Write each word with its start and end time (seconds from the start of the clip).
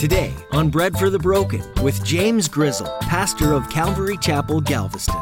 Today 0.00 0.32
on 0.52 0.70
Bread 0.70 0.98
for 0.98 1.10
the 1.10 1.18
Broken 1.18 1.62
with 1.82 2.02
James 2.06 2.48
Grizzle, 2.48 2.86
pastor 3.02 3.52
of 3.52 3.68
Calvary 3.68 4.16
Chapel, 4.16 4.62
Galveston. 4.62 5.14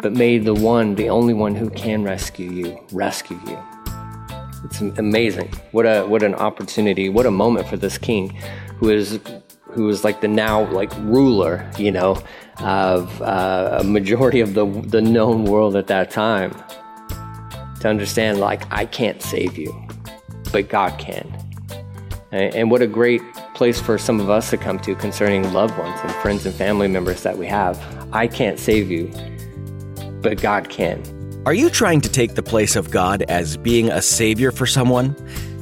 But 0.00 0.14
may 0.14 0.38
the 0.38 0.52
one, 0.52 0.96
the 0.96 1.10
only 1.10 1.32
one 1.32 1.54
who 1.54 1.70
can 1.70 2.02
rescue 2.02 2.50
you, 2.50 2.80
rescue 2.90 3.38
you. 3.46 3.56
It's 4.64 4.80
amazing. 4.80 5.48
What 5.70 5.86
a 5.86 6.02
what 6.02 6.24
an 6.24 6.34
opportunity. 6.34 7.08
What 7.08 7.26
a 7.26 7.30
moment 7.30 7.68
for 7.68 7.76
this 7.76 7.98
king, 7.98 8.36
who 8.78 8.90
is 8.90 9.20
who 9.60 9.88
is 9.88 10.02
like 10.02 10.22
the 10.22 10.28
now 10.28 10.68
like 10.72 10.92
ruler, 10.96 11.70
you 11.78 11.92
know, 11.92 12.20
of 12.58 13.22
uh, 13.22 13.78
a 13.78 13.84
majority 13.84 14.40
of 14.40 14.54
the 14.54 14.66
the 14.66 15.00
known 15.00 15.44
world 15.44 15.76
at 15.76 15.86
that 15.86 16.10
time 16.10 16.52
to 17.82 17.88
understand 17.88 18.40
like 18.40 18.62
I 18.72 18.86
can't 18.86 19.20
save 19.20 19.58
you, 19.58 19.72
but 20.52 20.68
God 20.68 20.98
can. 20.98 21.30
And 22.30 22.70
what 22.70 22.80
a 22.80 22.86
great 22.86 23.20
place 23.54 23.78
for 23.78 23.98
some 23.98 24.18
of 24.18 24.30
us 24.30 24.48
to 24.50 24.56
come 24.56 24.78
to 24.80 24.94
concerning 24.94 25.52
loved 25.52 25.76
ones 25.76 26.00
and 26.02 26.12
friends 26.14 26.46
and 26.46 26.54
family 26.54 26.88
members 26.88 27.22
that 27.24 27.36
we 27.36 27.46
have. 27.46 27.78
I 28.12 28.26
can't 28.26 28.58
save 28.58 28.90
you, 28.90 29.12
but 30.22 30.40
God 30.40 30.70
can. 30.70 31.02
Are 31.44 31.52
you 31.52 31.68
trying 31.68 32.00
to 32.02 32.08
take 32.08 32.34
the 32.36 32.42
place 32.42 32.76
of 32.76 32.90
God 32.90 33.22
as 33.28 33.56
being 33.56 33.90
a 33.90 34.00
savior 34.00 34.52
for 34.52 34.64
someone? 34.64 35.14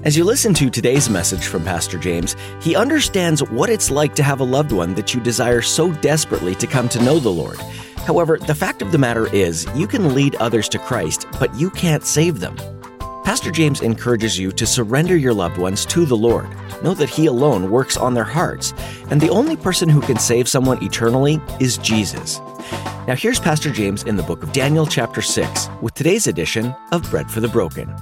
As 0.04 0.16
you 0.16 0.24
listen 0.24 0.54
to 0.54 0.70
today's 0.70 1.10
message 1.10 1.46
from 1.46 1.64
Pastor 1.64 1.98
James, 1.98 2.36
he 2.60 2.76
understands 2.76 3.42
what 3.42 3.68
it's 3.68 3.90
like 3.90 4.14
to 4.14 4.22
have 4.22 4.40
a 4.40 4.44
loved 4.44 4.72
one 4.72 4.94
that 4.94 5.14
you 5.14 5.20
desire 5.20 5.62
so 5.62 5.90
desperately 5.94 6.54
to 6.56 6.66
come 6.66 6.88
to 6.90 7.02
know 7.02 7.18
the 7.18 7.30
Lord. 7.30 7.58
However, 8.06 8.38
the 8.38 8.54
fact 8.54 8.82
of 8.82 8.92
the 8.92 8.98
matter 8.98 9.32
is, 9.34 9.66
you 9.74 9.86
can 9.86 10.14
lead 10.14 10.34
others 10.36 10.68
to 10.70 10.78
Christ, 10.78 11.26
but 11.38 11.54
you 11.54 11.70
can't 11.70 12.04
save 12.04 12.40
them. 12.40 12.56
Pastor 13.24 13.50
James 13.50 13.80
encourages 13.80 14.38
you 14.38 14.50
to 14.52 14.66
surrender 14.66 15.16
your 15.16 15.34
loved 15.34 15.58
ones 15.58 15.86
to 15.86 16.04
the 16.04 16.16
Lord. 16.16 16.48
Know 16.82 16.94
that 16.94 17.10
He 17.10 17.26
alone 17.26 17.70
works 17.70 17.96
on 17.96 18.14
their 18.14 18.24
hearts, 18.24 18.72
and 19.10 19.20
the 19.20 19.30
only 19.30 19.56
person 19.56 19.88
who 19.88 20.00
can 20.00 20.18
save 20.18 20.48
someone 20.48 20.82
eternally 20.82 21.40
is 21.60 21.78
Jesus. 21.78 22.40
Now, 23.06 23.14
here's 23.16 23.38
Pastor 23.38 23.70
James 23.70 24.02
in 24.02 24.16
the 24.16 24.22
book 24.22 24.42
of 24.42 24.52
Daniel, 24.52 24.86
chapter 24.86 25.22
6, 25.22 25.68
with 25.80 25.94
today's 25.94 26.26
edition 26.26 26.74
of 26.92 27.08
Bread 27.10 27.30
for 27.30 27.40
the 27.40 27.48
Broken. 27.48 27.94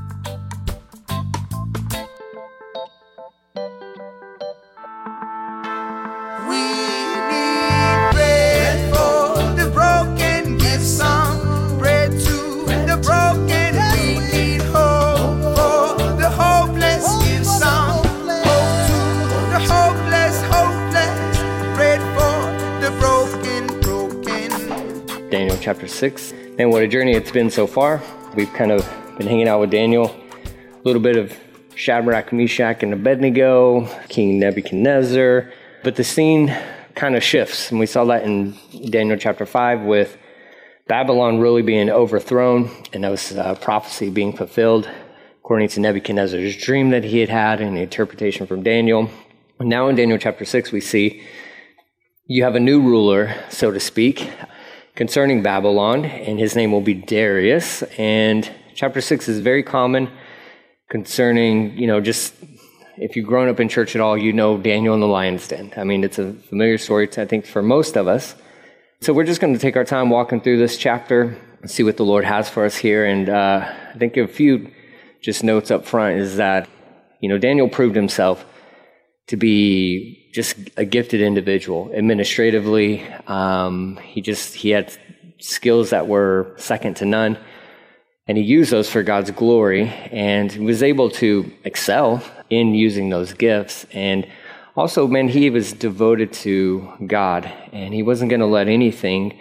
Chapter 25.68 25.86
6. 25.86 26.32
And 26.58 26.70
what 26.70 26.82
a 26.82 26.88
journey 26.88 27.12
it's 27.12 27.30
been 27.30 27.50
so 27.50 27.66
far. 27.66 28.02
We've 28.34 28.50
kind 28.54 28.72
of 28.72 28.88
been 29.18 29.26
hanging 29.26 29.48
out 29.48 29.60
with 29.60 29.70
Daniel, 29.70 30.06
a 30.06 30.80
little 30.82 31.02
bit 31.02 31.18
of 31.18 31.36
Shadrach, 31.74 32.32
Meshach, 32.32 32.82
and 32.82 32.94
Abednego, 32.94 33.86
King 34.08 34.38
Nebuchadnezzar. 34.38 35.52
But 35.84 35.96
the 35.96 36.04
scene 36.04 36.56
kind 36.94 37.16
of 37.16 37.22
shifts. 37.22 37.70
And 37.70 37.78
we 37.78 37.84
saw 37.84 38.06
that 38.06 38.22
in 38.22 38.56
Daniel 38.88 39.18
chapter 39.18 39.44
5 39.44 39.82
with 39.82 40.16
Babylon 40.86 41.38
really 41.38 41.60
being 41.60 41.90
overthrown 41.90 42.70
and 42.94 43.04
that 43.04 43.10
was 43.10 43.32
uh, 43.32 43.54
prophecy 43.56 44.08
being 44.08 44.32
fulfilled 44.32 44.88
according 45.40 45.68
to 45.68 45.80
Nebuchadnezzar's 45.80 46.56
dream 46.56 46.88
that 46.90 47.04
he 47.04 47.18
had 47.18 47.28
had 47.28 47.60
and 47.60 47.76
the 47.76 47.82
interpretation 47.82 48.46
from 48.46 48.62
Daniel. 48.62 49.10
Now 49.60 49.88
in 49.88 49.96
Daniel 49.96 50.18
chapter 50.18 50.44
6, 50.44 50.70
we 50.70 50.80
see 50.80 51.20
you 52.26 52.44
have 52.44 52.54
a 52.54 52.60
new 52.60 52.80
ruler, 52.80 53.34
so 53.48 53.72
to 53.72 53.80
speak 53.80 54.30
concerning 54.94 55.42
Babylon, 55.42 56.04
and 56.04 56.38
his 56.38 56.54
name 56.54 56.70
will 56.70 56.80
be 56.80 56.94
Darius. 56.94 57.82
And 57.98 58.48
chapter 58.76 59.00
6 59.00 59.28
is 59.28 59.40
very 59.40 59.64
common 59.64 60.10
concerning, 60.88 61.76
you 61.76 61.88
know, 61.88 62.00
just 62.00 62.34
if 62.98 63.16
you've 63.16 63.26
grown 63.26 63.48
up 63.48 63.58
in 63.58 63.68
church 63.68 63.96
at 63.96 64.00
all, 64.00 64.16
you 64.16 64.32
know 64.32 64.58
Daniel 64.58 64.94
and 64.94 65.02
the 65.02 65.08
lion's 65.08 65.48
den. 65.48 65.72
I 65.76 65.82
mean, 65.82 66.04
it's 66.04 66.20
a 66.20 66.34
familiar 66.34 66.78
story, 66.78 67.08
I 67.16 67.24
think, 67.24 67.44
for 67.44 67.60
most 67.60 67.96
of 67.96 68.06
us. 68.06 68.36
So 69.00 69.12
we're 69.12 69.24
just 69.24 69.40
going 69.40 69.54
to 69.54 69.60
take 69.60 69.76
our 69.76 69.84
time 69.84 70.08
walking 70.08 70.40
through 70.40 70.58
this 70.58 70.76
chapter 70.76 71.36
and 71.62 71.68
see 71.68 71.82
what 71.82 71.96
the 71.96 72.04
Lord 72.04 72.24
has 72.24 72.48
for 72.48 72.64
us 72.64 72.76
here. 72.76 73.06
And 73.06 73.28
uh, 73.28 73.74
I 73.92 73.98
think 73.98 74.16
a 74.16 74.28
few 74.28 74.70
just 75.20 75.42
notes 75.42 75.72
up 75.72 75.84
front 75.84 76.18
is 76.18 76.36
that, 76.36 76.68
you 77.20 77.28
know, 77.28 77.38
Daniel 77.38 77.68
proved 77.68 77.96
himself 77.96 78.44
to 79.28 79.36
be 79.36 80.28
just 80.32 80.56
a 80.76 80.84
gifted 80.84 81.20
individual 81.20 81.90
administratively. 81.94 83.06
Um, 83.26 83.96
he 83.98 84.20
just 84.20 84.54
he 84.54 84.70
had 84.70 84.92
skills 85.38 85.90
that 85.90 86.08
were 86.08 86.52
second 86.56 86.96
to 86.96 87.06
none, 87.06 87.38
and 88.26 88.36
he 88.36 88.44
used 88.44 88.70
those 88.70 88.90
for 88.90 89.02
God's 89.02 89.30
glory, 89.30 89.88
and 90.10 90.52
was 90.56 90.82
able 90.82 91.10
to 91.10 91.50
excel 91.64 92.22
in 92.50 92.74
using 92.74 93.10
those 93.10 93.32
gifts. 93.32 93.86
And 93.92 94.26
also, 94.76 95.06
man, 95.06 95.28
he 95.28 95.50
was 95.50 95.72
devoted 95.72 96.32
to 96.44 96.92
God, 97.06 97.50
and 97.72 97.92
he 97.92 98.02
wasn't 98.02 98.30
going 98.30 98.40
to 98.40 98.46
let 98.46 98.68
anything 98.68 99.38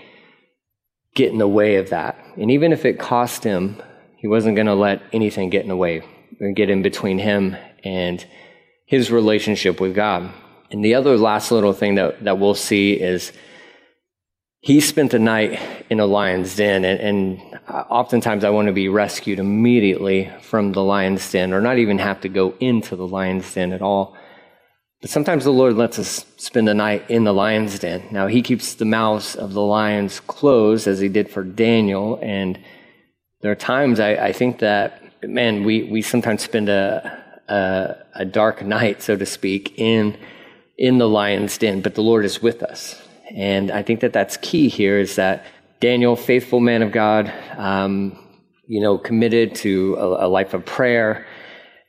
get 1.16 1.32
in 1.32 1.38
the 1.38 1.48
way 1.48 1.76
of 1.76 1.90
that. 1.90 2.18
And 2.38 2.52
even 2.52 2.72
if 2.72 2.86
it 2.86 3.00
cost 3.00 3.44
him, 3.44 3.82
he 4.18 4.28
wasn't 4.28 4.56
going 4.56 4.68
to 4.68 4.76
let 4.76 5.02
anything 5.14 5.50
get 5.50 5.64
in 5.64 5.70
the 5.70 5.76
way 5.76 6.04
or 6.40 6.52
get 6.52 6.70
in 6.70 6.82
between 6.82 7.18
him 7.20 7.56
and 7.84 8.26
his 8.88 9.12
relationship 9.12 9.80
with 9.80 9.94
God. 9.94 10.32
And 10.72 10.84
the 10.84 10.96
other 10.96 11.18
last 11.18 11.52
little 11.52 11.74
thing 11.74 11.96
that, 11.96 12.24
that 12.24 12.40
we'll 12.40 12.56
see 12.56 12.94
is 12.94 13.32
he 14.62 14.80
spent 14.82 15.12
the 15.12 15.20
night 15.20 15.60
in 15.90 16.00
a 16.00 16.06
lion's 16.06 16.56
den, 16.56 16.84
and, 16.84 17.00
and, 17.00 17.60
oftentimes 17.70 18.44
I 18.44 18.50
want 18.50 18.68
to 18.68 18.74
be 18.74 18.90
rescued 18.90 19.40
immediately 19.40 20.32
from 20.42 20.72
the 20.72 20.84
lion's 20.84 21.30
den, 21.32 21.54
or 21.54 21.62
not 21.62 21.78
even 21.78 22.00
have 22.00 22.22
to 22.22 22.30
go 22.30 22.56
into 22.60 22.96
the 22.96 23.08
lion's 23.08 23.54
den 23.54 23.72
at 23.72 23.82
all. 23.82 24.18
But 25.02 25.10
sometimes 25.10 25.44
the 25.44 25.52
Lord 25.52 25.76
lets 25.76 26.00
us 26.00 26.26
spend 26.38 26.68
the 26.68 26.74
night 26.74 27.10
in 27.10 27.24
the 27.24 27.34
lion's 27.34 27.78
den. 27.78 28.04
Now, 28.12 28.28
He 28.28 28.42
keeps 28.42 28.74
the 28.74 28.86
mouths 28.86 29.36
of 29.36 29.54
the 29.54 29.62
lions 29.62 30.22
closed, 30.22 30.88
as 30.88 31.00
He 31.00 31.10
did 31.10 31.30
for 31.30 31.44
Daniel, 31.44 32.20
and 32.22 32.58
there 33.42 33.52
are 33.52 33.56
times 33.56 34.00
I, 34.00 34.16
I 34.16 34.34
think 34.34 34.60
that, 34.60 35.02
man, 35.24 35.66
we, 35.66 35.84
we 35.84 36.02
sometimes 36.02 36.42
spend 36.42 36.70
a, 36.70 37.24
a, 37.48 37.96
a 38.16 38.26
dark 38.26 38.64
night, 38.64 39.02
so 39.02 39.16
to 39.16 39.26
speak, 39.26 39.78
in 39.78 40.18
in 40.78 41.00
the 41.00 41.10
lion's 41.10 41.58
den, 41.58 41.82
but 41.82 41.96
the 41.96 42.04
Lord 42.04 42.24
is 42.24 42.42
with 42.42 42.62
us. 42.62 43.02
And 43.36 43.72
I 43.72 43.82
think 43.82 44.02
that 44.02 44.14
that's 44.14 44.38
key 44.38 44.70
here 44.70 45.00
is 45.00 45.16
that 45.16 45.44
Daniel, 45.80 46.16
faithful 46.16 46.60
man 46.60 46.82
of 46.82 46.92
God, 46.92 47.34
um, 47.58 48.18
you 48.68 48.82
know, 48.82 48.98
committed 48.98 49.56
to 49.56 49.96
a, 49.96 50.28
a, 50.28 50.28
life 50.28 50.54
of 50.54 50.66
prayer, 50.66 51.26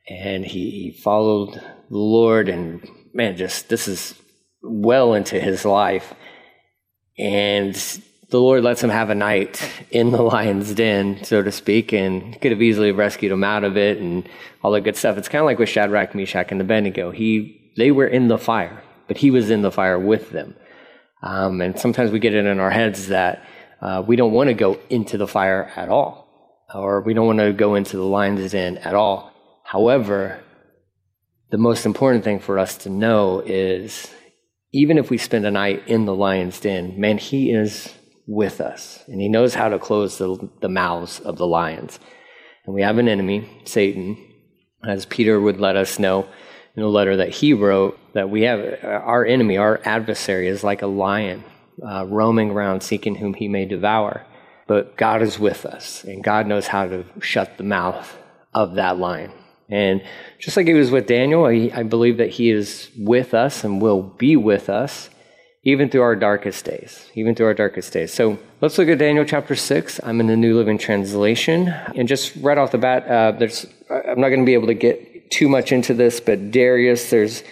and 0.08 0.44
he, 0.44 0.70
he 0.70 0.92
followed 0.92 1.54
the 1.54 1.98
Lord, 1.98 2.48
and 2.48 2.86
man, 3.12 3.36
just 3.36 3.69
this 3.69 3.88
is 3.88 4.14
well 4.62 5.14
into 5.14 5.38
his 5.38 5.64
life. 5.64 6.14
And 7.19 7.76
the 8.31 8.41
Lord 8.41 8.62
lets 8.62 8.83
him 8.83 8.91
have 8.91 9.09
a 9.09 9.15
night 9.15 9.71
in 9.91 10.11
the 10.11 10.22
lion's 10.22 10.75
den, 10.75 11.25
so 11.25 11.43
to 11.43 11.50
speak, 11.50 11.93
and 11.93 12.39
could 12.41 12.53
have 12.53 12.61
easily 12.61 12.93
rescued 12.93 13.33
him 13.33 13.43
out 13.43 13.65
of 13.65 13.77
it 13.77 13.99
and 13.99 14.28
all 14.62 14.72
that 14.72 14.83
good 14.83 14.97
stuff. 14.97 15.16
It's 15.16 15.28
kind 15.28 15.41
of 15.41 15.47
like 15.47 15.59
with 15.59 15.71
Shadrach, 15.71 16.15
Meshach, 16.15 16.53
and 16.53 16.61
Abednego. 16.61 17.11
He, 17.11 17.72
they 17.77 17.91
were 17.91 18.06
in 18.06 18.28
the 18.28 18.38
fire, 18.38 18.83
but 19.06 19.17
he 19.17 19.31
was 19.31 19.49
in 19.49 19.62
the 19.62 19.72
fire 19.72 19.99
with 19.99 20.31
them. 20.31 20.55
Um, 21.22 21.61
and 21.61 21.78
sometimes 21.78 22.11
we 22.11 22.19
get 22.19 22.34
it 22.34 22.44
in 22.44 22.61
our 22.61 22.71
heads 22.71 23.09
that 23.09 23.44
uh, 23.81 24.05
we 24.06 24.17
don't 24.17 24.33
want 24.33 24.49
to 24.49 24.55
go 24.55 24.78
into 24.91 25.17
the 25.17 25.27
fire 25.27 25.72
at 25.75 25.88
all, 25.88 26.62
or 26.75 27.00
we 27.00 27.14
don't 27.14 27.26
want 27.26 27.38
to 27.38 27.52
go 27.52 27.76
into 27.76 27.97
the 27.97 28.05
lion's 28.05 28.52
den 28.52 28.76
at 28.79 28.94
all. 28.94 29.32
However, 29.64 30.41
the 31.50 31.58
most 31.58 31.87
important 31.87 32.25
thing 32.25 32.41
for 32.41 32.58
us 32.58 32.76
to 32.79 32.91
know 32.91 33.41
is 33.41 34.12
even 34.73 34.99
if 34.99 35.08
we 35.08 35.17
spend 35.17 35.47
a 35.47 35.50
night 35.50 35.88
in 35.88 36.05
the 36.05 36.14
lion's 36.14 36.61
den, 36.61 37.00
man, 37.00 37.17
he 37.17 37.52
is 37.52 37.93
with 38.28 38.60
us, 38.60 39.02
and 39.08 39.20
He 39.20 39.28
knows 39.28 39.54
how 39.54 39.69
to 39.69 39.78
close 39.78 40.19
the, 40.19 40.48
the 40.60 40.69
mouths 40.69 41.19
of 41.19 41.38
the 41.38 41.46
lions. 41.46 41.98
And 42.66 42.75
we 42.75 42.82
have 42.82 42.98
an 42.98 43.08
enemy, 43.08 43.48
Satan, 43.64 44.16
as 44.86 45.06
Peter 45.06 45.40
would 45.40 45.58
let 45.58 45.75
us 45.75 45.98
know 45.98 46.28
in 46.76 46.82
a 46.84 46.88
letter 46.88 47.16
that 47.16 47.30
he 47.30 47.54
wrote, 47.54 47.98
that 48.12 48.30
we 48.30 48.42
have 48.42 48.84
our 48.84 49.25
enemy, 49.25 49.56
our 49.56 49.80
adversary, 49.84 50.46
is 50.46 50.62
like 50.62 50.82
a 50.82 50.86
lion 50.86 51.42
uh, 51.84 52.04
roaming 52.06 52.50
around 52.50 52.82
seeking 52.82 53.16
whom 53.16 53.34
he 53.34 53.48
may 53.48 53.64
devour. 53.64 54.25
But 54.69 54.96
God 54.96 55.22
is 55.22 55.38
with 55.38 55.66
us, 55.66 56.04
and 56.04 56.22
God 56.22 56.46
knows 56.46 56.69
how 56.69 56.86
to 56.86 57.04
shut 57.20 57.56
the 57.56 57.64
mouth 57.64 58.16
of 58.54 58.75
that 58.75 58.98
lion. 58.98 59.32
And 59.69 60.02
just 60.38 60.56
like 60.56 60.66
he 60.66 60.75
was 60.75 60.90
with 60.90 61.06
Daniel, 61.06 61.46
I, 61.46 61.70
I 61.75 61.82
believe 61.82 62.19
that 62.19 62.30
he 62.30 62.50
is 62.50 62.90
with 62.96 63.34
us 63.34 63.64
and 63.64 63.82
will 63.82 64.02
be 64.02 64.36
with 64.36 64.69
us 64.69 65.10
even 65.69 65.91
through 65.91 66.00
our 66.00 66.17
darkest 66.17 66.65
days, 66.65 67.11
even 67.15 67.35
through 67.35 67.44
our 67.44 67.53
darkest 67.53 67.93
days. 67.93 68.11
So 68.11 68.38
let's 68.62 68.79
look 68.79 68.88
at 68.88 68.97
Daniel 68.97 69.26
chapter 69.26 69.55
6. 69.55 70.00
I'm 70.03 70.19
in 70.19 70.26
the 70.26 70.37
New 70.37 70.56
Living 70.56 70.79
Translation. 70.79 71.69
And 71.94 72.09
just 72.09 72.35
right 72.37 72.56
off 72.56 72.70
the 72.70 72.79
bat, 72.79 73.06
uh, 73.06 73.32
there's, 73.32 73.67
I'm 73.91 74.19
not 74.19 74.31
going 74.31 74.41
to 74.41 74.47
be 74.47 74.55
able 74.55 74.69
to 74.69 74.75
get 74.75 75.31
too 75.31 75.47
much 75.47 75.70
into 75.70 75.93
this, 75.93 76.20
but 76.20 76.50
Darius, 76.50 77.11
there's 77.11 77.43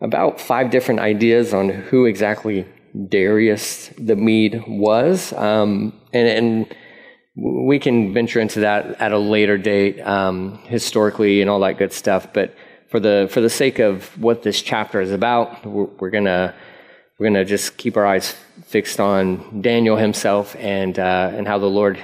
about 0.00 0.40
five 0.40 0.70
different 0.70 1.00
ideas 1.00 1.52
on 1.52 1.68
who 1.68 2.06
exactly 2.06 2.64
Darius 3.08 3.88
the 3.98 4.16
Mede 4.16 4.64
was. 4.66 5.34
Um, 5.34 5.92
and, 6.14 6.28
and, 6.28 6.74
we 7.36 7.78
can 7.78 8.12
venture 8.12 8.40
into 8.40 8.60
that 8.60 9.00
at 9.00 9.12
a 9.12 9.18
later 9.18 9.56
date, 9.56 10.00
um, 10.00 10.58
historically 10.64 11.40
and 11.40 11.48
all 11.48 11.60
that 11.60 11.78
good 11.78 11.92
stuff. 11.92 12.32
But 12.34 12.54
for 12.90 13.00
the, 13.00 13.28
for 13.30 13.40
the 13.40 13.48
sake 13.48 13.78
of 13.78 14.18
what 14.20 14.42
this 14.42 14.60
chapter 14.60 15.00
is 15.00 15.12
about, 15.12 15.64
we're, 15.64 15.84
we're 15.84 16.10
going 16.10 16.24
to 16.24 16.52
we're 17.20 17.24
going 17.24 17.34
to 17.34 17.44
just 17.44 17.76
keep 17.76 17.98
our 17.98 18.06
eyes 18.06 18.34
fixed 18.64 18.98
on 18.98 19.60
Daniel 19.60 19.98
himself 19.98 20.56
and, 20.56 20.98
uh, 20.98 21.30
and 21.34 21.46
how 21.46 21.58
the 21.58 21.66
Lord 21.66 22.02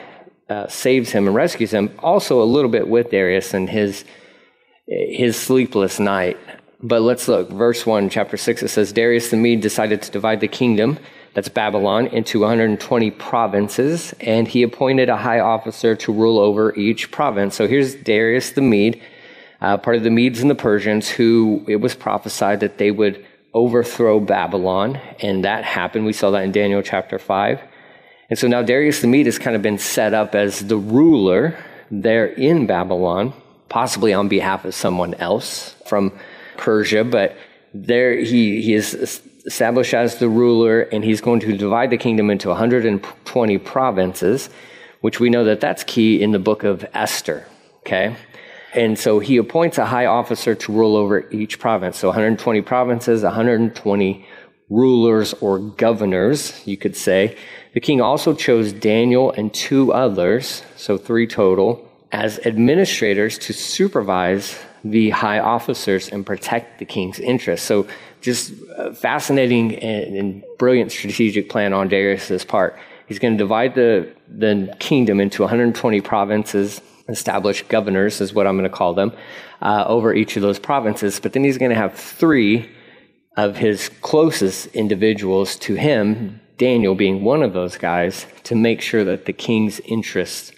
uh, 0.51 0.69
saves 0.69 1.11
him 1.11 1.27
and 1.27 1.35
rescues 1.35 1.71
him. 1.71 1.91
Also, 2.01 2.43
a 2.43 2.45
little 2.45 2.71
bit 2.71 2.87
with 2.87 3.11
Darius 3.11 3.55
and 3.55 3.71
his, 3.71 4.05
his 4.87 5.35
sleepless 5.39 5.99
night. 5.99 6.37
But 6.83 7.01
let's 7.01 7.29
look. 7.29 7.49
Verse 7.49 7.87
1, 7.87 8.11
chapter 8.11 8.37
6, 8.37 8.65
it 8.65 8.69
says 8.69 8.93
Darius 8.93 9.31
the 9.31 9.39
Mede 9.39 9.63
decided 9.63 10.03
to 10.03 10.11
divide 10.11 10.41
the 10.41 10.49
kingdom, 10.49 10.99
that's 11.33 11.49
Babylon, 11.49 12.09
into 12.09 12.41
120 12.41 13.11
provinces, 13.13 14.15
and 14.21 14.47
he 14.47 14.63
appointed 14.63 15.09
a 15.09 15.17
high 15.17 15.41
officer 15.41 15.97
to 15.97 16.13
rule 16.13 16.39
over 16.39 16.75
each 16.75 17.11
province. 17.11 17.55
So 17.55 17.67
here's 17.67 17.95
Darius 17.95 18.51
the 18.51 18.61
Mede, 18.61 19.01
uh, 19.63 19.79
part 19.79 19.97
of 19.97 20.03
the 20.03 20.11
Medes 20.11 20.43
and 20.43 20.51
the 20.51 20.55
Persians, 20.55 21.09
who 21.09 21.65
it 21.67 21.77
was 21.77 21.95
prophesied 21.95 22.61
that 22.61 22.77
they 22.77 22.91
would 22.91 23.25
overthrow 23.55 24.21
Babylon, 24.21 25.01
and 25.21 25.45
that 25.45 25.65
happened. 25.65 26.07
We 26.07 26.13
saw 26.13 26.31
that 26.31 26.45
in 26.45 26.53
Daniel 26.53 26.83
chapter 26.83 27.19
5. 27.19 27.61
And 28.29 28.39
so 28.39 28.49
now 28.49 28.63
Darius 28.63 29.01
the 29.01 29.07
Mede 29.07 29.27
has 29.27 29.39
kind 29.39 29.57
of 29.57 29.63
been 29.63 29.79
set 29.79 30.13
up 30.13 30.35
as 30.35 30.67
the 30.67 30.77
ruler 30.77 31.57
there 31.91 32.27
in 32.27 32.67
Babylon, 32.67 33.33
possibly 33.69 34.13
on 34.13 34.29
behalf 34.29 34.65
of 34.65 34.75
someone 34.75 35.15
else 35.15 35.75
from 35.87 36.13
Persia, 36.57 37.05
but 37.05 37.37
there 37.73 38.19
he, 38.19 38.63
he 38.63 38.75
is 38.75 39.23
established 39.47 39.95
as 39.95 40.19
the 40.19 40.29
ruler, 40.29 40.83
and 40.83 41.05
he's 41.05 41.21
going 41.21 41.41
to 41.41 41.57
divide 41.57 41.91
the 41.91 41.97
kingdom 41.97 42.31
into 42.31 42.49
120 42.49 43.59
provinces, 43.59 44.51
which 45.01 45.21
we 45.21 45.31
know 45.31 45.45
that 45.45 45.61
that's 45.61 45.85
key 45.85 46.21
in 46.21 46.33
the 46.33 46.39
book 46.39 46.65
of 46.65 46.85
Esther. 46.95 47.47
Okay? 47.81 48.17
And 48.77 48.99
so 48.99 49.19
he 49.19 49.39
appoints 49.39 49.79
a 49.79 49.87
high 49.87 50.07
officer 50.07 50.55
to 50.55 50.73
rule 50.73 50.97
over 50.97 51.29
each 51.31 51.59
province. 51.59 51.99
So 51.99 52.09
120 52.09 52.61
provinces, 52.61 53.23
120 53.23 54.27
rulers 54.69 55.33
or 55.41 55.59
governors, 55.59 56.63
you 56.67 56.77
could 56.77 56.95
say. 56.95 57.37
The 57.73 57.81
king 57.81 58.01
also 58.01 58.35
chose 58.35 58.73
Daniel 58.73 59.33
and 59.33 59.53
two 59.53 59.93
others, 59.93 60.63
so 60.77 60.99
three 60.99 61.27
total, 61.27 61.91
as 62.13 62.39
administrators 62.41 63.39
to 63.39 63.53
supervise 63.53 64.59
the 64.85 65.11
high 65.11 65.39
officers 65.39 66.09
and 66.09 66.25
protect 66.25 66.79
the 66.79 66.85
king's 66.85 67.19
interests. 67.19 67.67
So 67.67 67.87
just 68.21 68.53
fascinating 68.95 69.77
and, 69.77 70.45
brilliant 70.59 70.91
strategic 70.93 71.49
plan 71.49 71.73
on 71.73 71.89
Darius's 71.89 72.45
part. 72.45 72.79
He's 73.07 73.19
going 73.19 73.35
to 73.35 73.39
divide 73.39 73.75
the, 73.75 74.13
the 74.29 74.75
kingdom 74.79 75.21
into 75.21 75.43
120 75.43 76.01
provinces, 76.01 76.81
established 77.09 77.69
governors, 77.69 78.21
is 78.21 78.35
what 78.35 78.47
I'm 78.47 78.57
going 78.57 78.69
to 78.69 78.77
call 78.77 78.95
them, 78.95 79.13
uh, 79.63 79.85
over 79.87 80.13
each 80.13 80.37
of 80.37 80.43
those 80.43 80.59
provinces. 80.59 81.21
But 81.21 81.33
then 81.33 81.45
he's 81.45 81.59
going 81.59 81.71
to 81.71 81.77
have 81.77 81.95
three 81.95 82.71
of 83.37 83.57
his 83.57 83.91
closest 84.01 84.67
individuals 84.69 85.57
to 85.57 85.75
him, 85.75 86.41
Daniel 86.59 86.95
being 86.95 87.23
one 87.23 87.43
of 87.43 87.53
those 87.53 87.77
guys, 87.77 88.27
to 88.45 88.55
make 88.55 88.81
sure 88.81 89.05
that 89.05 89.27
the 89.27 89.33
king's 89.33 89.79
interests 89.81 90.53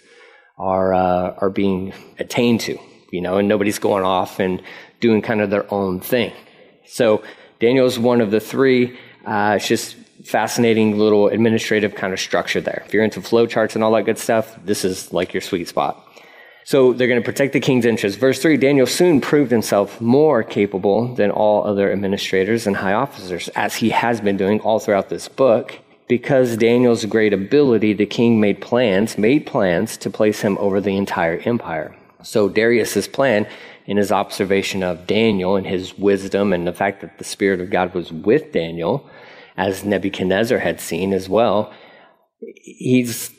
are 0.57 0.93
uh, 0.93 1.35
are 1.37 1.49
being 1.49 1.93
attained 2.19 2.61
to, 2.61 2.77
you 3.11 3.21
know, 3.21 3.37
and 3.37 3.47
nobody's 3.47 3.79
going 3.79 4.03
off 4.03 4.39
and 4.39 4.61
doing 4.99 5.21
kind 5.21 5.41
of 5.41 5.49
their 5.49 5.71
own 5.73 5.99
thing. 5.99 6.33
So 6.85 7.23
Daniel's 7.59 7.99
one 7.99 8.21
of 8.21 8.31
the 8.31 8.39
three. 8.39 8.97
Uh, 9.25 9.53
it's 9.57 9.67
just 9.67 9.95
fascinating 10.29 10.97
little 10.97 11.27
administrative 11.27 11.95
kind 11.95 12.13
of 12.13 12.19
structure 12.19 12.61
there. 12.61 12.83
If 12.85 12.93
you're 12.93 13.03
into 13.03 13.19
flowcharts 13.19 13.75
and 13.75 13.83
all 13.83 13.91
that 13.93 14.03
good 14.03 14.17
stuff, 14.17 14.57
this 14.63 14.85
is 14.85 15.11
like 15.11 15.33
your 15.33 15.41
sweet 15.41 15.67
spot. 15.67 16.05
So 16.63 16.93
they're 16.93 17.07
going 17.07 17.21
to 17.21 17.25
protect 17.25 17.53
the 17.53 17.59
king's 17.59 17.85
interests. 17.85 18.19
Verse 18.19 18.39
3 18.41 18.57
Daniel 18.57 18.85
soon 18.85 19.21
proved 19.21 19.49
himself 19.49 19.99
more 19.99 20.43
capable 20.43 21.15
than 21.15 21.31
all 21.31 21.65
other 21.65 21.91
administrators 21.91 22.67
and 22.67 22.75
high 22.75 22.93
officers, 22.93 23.49
as 23.49 23.75
he 23.75 23.89
has 23.89 24.21
been 24.21 24.37
doing 24.37 24.59
all 24.61 24.79
throughout 24.79 25.09
this 25.09 25.27
book. 25.27 25.79
Because 26.07 26.57
Daniel's 26.57 27.05
great 27.05 27.33
ability, 27.33 27.93
the 27.93 28.05
king 28.05 28.39
made 28.39 28.61
plans, 28.61 29.17
made 29.17 29.45
plans 29.45 29.97
to 29.97 30.09
place 30.09 30.41
him 30.41 30.57
over 30.59 30.79
the 30.79 30.95
entire 30.95 31.37
empire. 31.45 31.95
So 32.23 32.49
Darius's 32.49 33.07
plan, 33.07 33.47
in 33.89 33.97
his 33.97 34.11
observation 34.11 34.83
of 34.83 35.07
Daniel 35.07 35.55
and 35.55 35.65
his 35.65 35.97
wisdom 35.97 36.53
and 36.53 36.67
the 36.67 36.73
fact 36.73 37.01
that 37.01 37.17
the 37.17 37.23
Spirit 37.23 37.59
of 37.59 37.71
God 37.71 37.91
was 37.95 38.11
with 38.11 38.51
Daniel, 38.51 39.09
as 39.59 39.83
Nebuchadnezzar 39.83 40.57
had 40.57 40.79
seen 40.79 41.11
as 41.11 41.27
well, 41.27 41.73
he's 42.39 43.29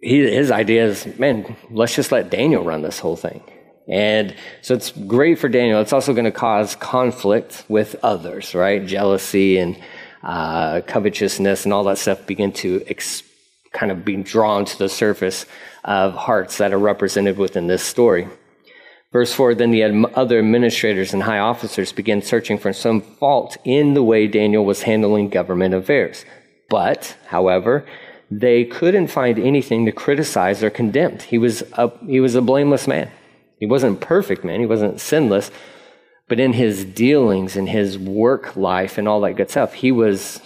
he, 0.00 0.20
his 0.20 0.50
idea 0.50 0.86
is, 0.86 1.06
man, 1.18 1.56
let's 1.70 1.94
just 1.94 2.10
let 2.10 2.30
Daniel 2.30 2.64
run 2.64 2.80
this 2.80 2.98
whole 2.98 3.16
thing. 3.16 3.42
And 3.86 4.34
so 4.62 4.74
it's 4.74 4.90
great 4.90 5.38
for 5.38 5.48
Daniel. 5.50 5.82
It's 5.82 5.92
also 5.92 6.14
going 6.14 6.24
to 6.24 6.32
cause 6.32 6.76
conflict 6.76 7.64
with 7.68 7.94
others, 8.02 8.54
right? 8.54 8.84
Jealousy 8.86 9.58
and 9.58 9.78
uh, 10.22 10.80
covetousness 10.86 11.64
and 11.64 11.74
all 11.74 11.84
that 11.84 11.98
stuff 11.98 12.26
begin 12.26 12.52
to 12.52 12.82
ex- 12.86 13.22
kind 13.72 13.92
of 13.92 14.02
be 14.02 14.16
drawn 14.16 14.64
to 14.64 14.78
the 14.78 14.88
surface 14.88 15.44
of 15.84 16.14
hearts 16.14 16.56
that 16.56 16.72
are 16.72 16.78
represented 16.78 17.36
within 17.36 17.66
this 17.66 17.82
story. 17.82 18.28
Verse 19.14 19.32
4 19.32 19.54
Then 19.54 19.70
the 19.70 19.84
other 20.14 20.40
administrators 20.40 21.14
and 21.14 21.22
high 21.22 21.38
officers 21.38 21.92
began 21.92 22.20
searching 22.20 22.58
for 22.58 22.72
some 22.72 23.00
fault 23.00 23.56
in 23.64 23.94
the 23.94 24.02
way 24.02 24.26
Daniel 24.26 24.64
was 24.64 24.82
handling 24.82 25.28
government 25.28 25.72
affairs. 25.72 26.24
But, 26.68 27.16
however, 27.28 27.86
they 28.28 28.64
couldn't 28.64 29.06
find 29.06 29.38
anything 29.38 29.86
to 29.86 29.92
criticize 29.92 30.64
or 30.64 30.70
condemn. 30.70 31.20
He 31.20 31.38
was 31.38 31.62
a, 31.74 31.92
he 32.04 32.18
was 32.18 32.34
a 32.34 32.42
blameless 32.42 32.88
man. 32.88 33.08
He 33.60 33.66
wasn't 33.66 34.00
perfect 34.00 34.42
man. 34.42 34.58
He 34.58 34.66
wasn't 34.66 35.00
sinless. 35.00 35.52
But 36.26 36.40
in 36.40 36.54
his 36.54 36.84
dealings, 36.84 37.54
in 37.54 37.68
his 37.68 37.96
work 37.96 38.56
life 38.56 38.98
and 38.98 39.06
all 39.06 39.20
that 39.20 39.34
good 39.34 39.48
stuff, 39.48 39.74
he 39.74 39.92
was, 39.92 40.40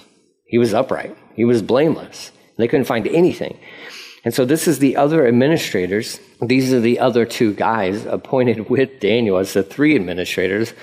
he 0.45 0.59
was 0.59 0.75
upright. 0.75 1.17
He 1.35 1.47
was 1.47 1.63
blameless. 1.63 2.33
They 2.59 2.69
couldn't 2.69 2.85
find 2.85 3.07
anything. 3.07 3.59
And 4.29 4.35
so 4.35 4.45
this 4.45 4.69
is 4.69 4.79
the 4.79 4.95
other 4.95 5.27
administrators. 5.27 6.21
These 6.43 6.75
are 6.75 6.81
the 6.81 6.99
other 6.99 7.25
two 7.25 7.55
guys 7.55 8.05
appointed 8.05 8.69
with 8.75 9.01
Daniel 9.01 9.39
as 9.39 9.55
the 9.55 9.63
three 9.63 9.95
administrators. 9.95 10.75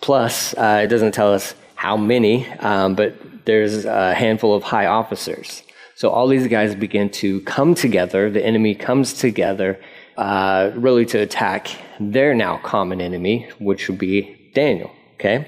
Plus, 0.00 0.54
uh, 0.54 0.80
it 0.84 0.86
doesn't 0.86 1.12
tell 1.12 1.30
us 1.30 1.54
how 1.74 1.98
many, 1.98 2.48
um, 2.60 2.94
but 2.94 3.14
there's 3.44 3.84
a 3.84 4.14
handful 4.14 4.54
of 4.54 4.62
high 4.62 4.86
officers. 4.86 5.62
So 5.94 6.08
all 6.08 6.26
these 6.26 6.46
guys 6.46 6.74
begin 6.74 7.10
to 7.20 7.42
come 7.42 7.74
together. 7.74 8.30
The 8.30 8.42
enemy 8.42 8.74
comes 8.74 9.12
together, 9.12 9.78
uh, 10.16 10.70
really 10.74 11.04
to 11.04 11.18
attack 11.18 11.68
their 12.00 12.34
now 12.34 12.56
common 12.62 13.02
enemy, 13.02 13.46
which 13.58 13.90
would 13.90 13.98
be 13.98 14.50
Daniel. 14.54 14.90
Okay, 15.16 15.46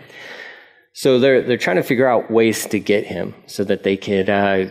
so 0.92 1.18
they're 1.18 1.40
they're 1.40 1.56
trying 1.56 1.76
to 1.76 1.82
figure 1.82 2.06
out 2.06 2.30
ways 2.30 2.66
to 2.66 2.78
get 2.78 3.06
him 3.06 3.34
so 3.46 3.64
that 3.64 3.84
they 3.84 3.96
could, 3.96 4.28
uh, 4.28 4.66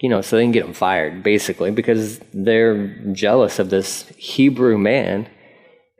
you 0.00 0.08
know, 0.08 0.20
so 0.20 0.36
they 0.36 0.44
can 0.44 0.52
get 0.52 0.64
him 0.64 0.72
fired, 0.74 1.22
basically, 1.22 1.70
because 1.70 2.20
they're 2.32 2.88
jealous 3.12 3.58
of 3.58 3.70
this 3.70 4.06
Hebrew 4.16 4.78
man 4.78 5.28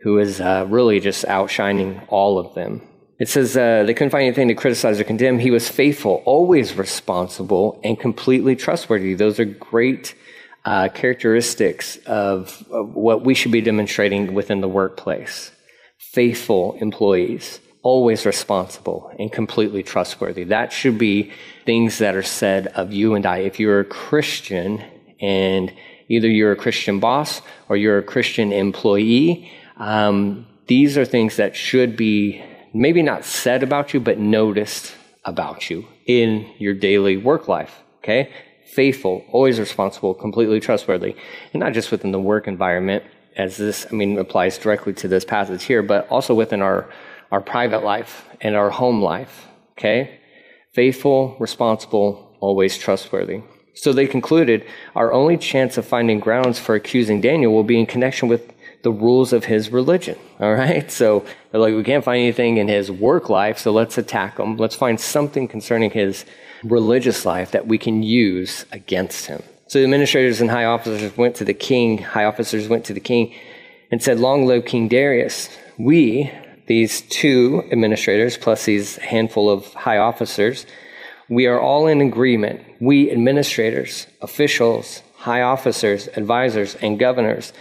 who 0.02 0.19
is 0.19 0.40
uh, 0.40 0.67
really 0.69 1.00
just 1.00 1.25
outshining 1.25 2.00
all 2.09 2.38
of 2.38 2.55
them. 2.55 2.83
It 3.19 3.28
says 3.28 3.57
uh, 3.57 3.83
they 3.85 3.95
couldn't 3.95 4.11
find 4.11 4.26
anything 4.26 4.47
to 4.49 4.55
criticize 4.55 5.00
or 5.00 5.05
condemn. 5.05 5.40
He 5.40 5.50
was 5.50 5.69
faithful, 5.69 6.23
always 6.25 6.76
responsible, 6.76 7.81
and 7.83 7.99
completely 7.99 8.55
trustworthy. 8.55 9.14
Those 9.14 9.40
are 9.40 9.45
great 9.45 10.14
uh, 10.64 10.88
characteristics 10.90 11.97
of, 12.07 12.64
of 12.71 12.95
what 12.95 13.25
we 13.25 13.35
should 13.35 13.50
be 13.50 13.61
demonstrating 13.61 14.35
within 14.35 14.61
the 14.61 14.69
workplace. 14.69 15.50
Faithful 15.99 16.75
employees, 16.81 17.59
always 17.83 18.25
responsible, 18.25 19.11
and 19.19 19.33
completely 19.33 19.83
trustworthy. 19.83 20.45
That 20.45 20.73
should 20.73 20.99
be 20.99 21.33
things 21.69 21.99
that 21.99 22.15
are 22.15 22.23
said 22.23 22.67
of 22.69 22.95
you 22.95 23.15
and 23.15 23.27
I. 23.27 23.41
If 23.41 23.61
you're 23.61 23.81
a 23.81 23.85
Christian 23.85 24.83
and 25.21 25.71
either 26.09 26.27
you're 26.27 26.53
a 26.53 26.57
Christian 26.57 26.99
boss 26.99 27.43
or 27.69 27.77
you're 27.77 27.99
a 27.99 28.03
Christian 28.03 28.53
employee, 28.53 29.53
um, 29.77 30.47
these 30.67 30.97
are 30.97 31.05
things 31.05 31.37
that 31.37 31.55
should 31.55 31.95
be 31.95 32.43
maybe 32.73 33.03
not 33.03 33.23
said 33.23 33.63
about 33.63 33.93
you, 33.93 34.01
but 34.01 34.19
noticed 34.19 34.95
about 35.27 35.69
you 35.69 35.87
in 36.07 36.51
your 36.57 36.73
daily 36.73 37.19
work 37.19 37.49
life. 37.49 37.83
Okay? 37.99 38.33
Faithful, 38.65 39.23
always 39.31 39.61
responsible, 39.61 40.15
completely 40.15 40.61
trustworthy. 40.61 41.17
And 41.53 41.61
not 41.61 41.75
just 41.75 41.91
within 41.91 42.13
the 42.13 42.19
work 42.19 42.49
environment, 42.49 43.05
as 43.37 43.59
this, 43.59 43.87
I 43.93 43.95
mean, 43.95 44.19
applies 44.19 44.57
directly 44.57 44.95
to 44.95 45.07
this 45.07 45.27
passage 45.27 45.65
here, 45.65 45.83
but 45.83 46.09
also 46.09 46.33
within 46.33 46.63
our, 46.63 46.89
our 47.31 47.43
private 47.43 47.85
life 47.85 48.25
and 48.41 48.57
our 48.57 48.71
home 48.71 49.03
life. 49.03 49.49
Okay? 49.73 50.18
Faithful, 50.79 51.35
responsible, 51.41 52.37
always 52.39 52.79
trustworthy. 52.79 53.43
So 53.75 53.93
they 53.93 54.07
concluded 54.07 54.65
our 54.95 55.13
only 55.13 55.37
chance 55.37 55.77
of 55.77 55.85
finding 55.85 56.21
grounds 56.21 56.61
for 56.61 56.77
accusing 56.77 57.21
Daniel 57.21 57.53
will 57.53 57.65
be 57.65 57.81
in 57.81 57.85
connection 57.85 58.29
with 58.29 58.53
the 58.83 58.93
rules 58.93 59.33
of 59.33 59.47
his 59.47 59.73
religion. 59.73 60.17
All 60.41 60.55
right. 60.55 60.89
So 60.89 61.25
they're 61.51 61.61
like, 61.61 61.75
we 61.75 61.83
can't 61.83 62.05
find 62.05 62.23
anything 62.23 62.59
in 62.59 62.69
his 62.69 62.93
work 62.93 63.29
life. 63.29 63.59
So 63.59 63.73
let's 63.73 63.99
attack 63.99 64.39
him. 64.39 64.57
Let's 64.57 64.77
find 64.77 65.01
something 65.01 65.49
concerning 65.49 65.91
his 65.91 66.25
religious 66.63 67.27
life 67.27 67.51
that 67.51 67.67
we 67.67 67.77
can 67.77 68.05
use 68.05 68.65
against 68.71 69.27
him. 69.27 69.43
So 69.67 69.81
the 69.81 69.85
administrators 69.85 70.41
and 70.41 70.49
high 70.49 70.67
officers 70.67 71.17
went 71.17 71.35
to 71.39 71.45
the 71.45 71.55
king. 71.55 71.99
High 71.99 72.27
officers 72.27 72.69
went 72.69 72.85
to 72.85 72.95
the 72.95 73.01
king 73.01 73.35
and 73.91 74.01
said, 74.01 74.21
long 74.21 74.47
live 74.47 74.65
King 74.65 74.87
Darius. 74.87 75.49
We, 75.77 76.31
these 76.69 77.01
two 77.01 77.65
administrators 77.73 78.37
plus 78.37 78.67
these 78.67 78.97
handful 78.97 79.51
of 79.51 79.73
high 79.75 79.99
officers, 79.99 80.67
we 81.29 81.47
are 81.47 81.61
all 81.61 81.87
in 81.87 82.01
agreement. 82.01 82.61
We 82.81 83.11
administrators, 83.11 84.07
officials, 84.23 85.03
high 85.17 85.43
officers, 85.43 86.09
advisors, 86.15 86.77
and 86.77 86.99
governors. 86.99 87.53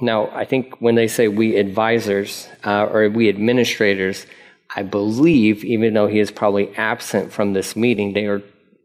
Now, 0.00 0.30
I 0.30 0.44
think 0.44 0.80
when 0.80 0.94
they 0.94 1.08
say 1.08 1.28
we 1.28 1.56
advisors 1.56 2.48
uh, 2.64 2.86
or 2.86 3.08
we 3.08 3.28
administrators, 3.28 4.26
I 4.74 4.82
believe, 4.82 5.64
even 5.64 5.94
though 5.94 6.06
he 6.06 6.20
is 6.20 6.30
probably 6.30 6.74
absent 6.76 7.32
from 7.32 7.52
this 7.52 7.74
meeting, 7.76 8.12
they 8.12 8.26
are 8.26 8.42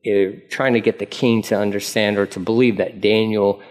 uh, 0.07 0.38
trying 0.50 0.74
to 0.74 0.81
get 0.81 1.00
the 1.00 1.05
king 1.05 1.41
to 1.43 1.57
understand 1.57 2.17
or 2.17 2.25
to 2.27 2.39
believe 2.39 2.77
that 2.77 3.01
Daniel 3.01 3.62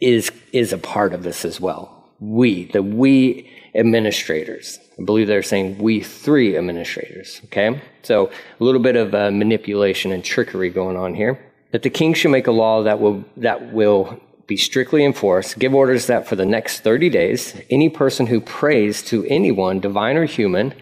is 0.00 0.32
is 0.52 0.72
a 0.72 0.78
part 0.78 1.14
of 1.14 1.22
this 1.22 1.44
as 1.44 1.60
well. 1.60 2.10
We, 2.18 2.64
the 2.66 2.82
we 2.82 3.50
administrators. 3.76 4.78
I 4.98 5.04
believe 5.04 5.26
they're 5.26 5.42
saying 5.42 5.78
we 5.78 6.00
three 6.00 6.56
administrators. 6.56 7.40
Okay? 7.46 7.80
So 8.02 8.30
a 8.60 8.64
little 8.64 8.80
bit 8.80 8.96
of 8.96 9.14
uh, 9.14 9.30
manipulation 9.30 10.12
and 10.12 10.24
trickery 10.24 10.70
going 10.70 10.96
on 10.96 11.14
here. 11.14 11.38
That 11.72 11.82
the 11.82 11.90
king 11.90 12.14
should 12.14 12.30
make 12.30 12.46
a 12.46 12.52
law 12.52 12.82
that 12.84 13.00
will, 13.00 13.24
that 13.36 13.72
will 13.72 14.20
be 14.46 14.56
strictly 14.56 15.04
enforced, 15.04 15.58
give 15.58 15.74
orders 15.74 16.06
that 16.06 16.26
for 16.26 16.36
the 16.36 16.46
next 16.46 16.80
30 16.80 17.10
days, 17.10 17.60
any 17.68 17.88
person 17.88 18.26
who 18.26 18.40
prays 18.40 19.02
to 19.02 19.24
anyone, 19.26 19.80
divine 19.80 20.16
or 20.16 20.24
human, 20.24 20.72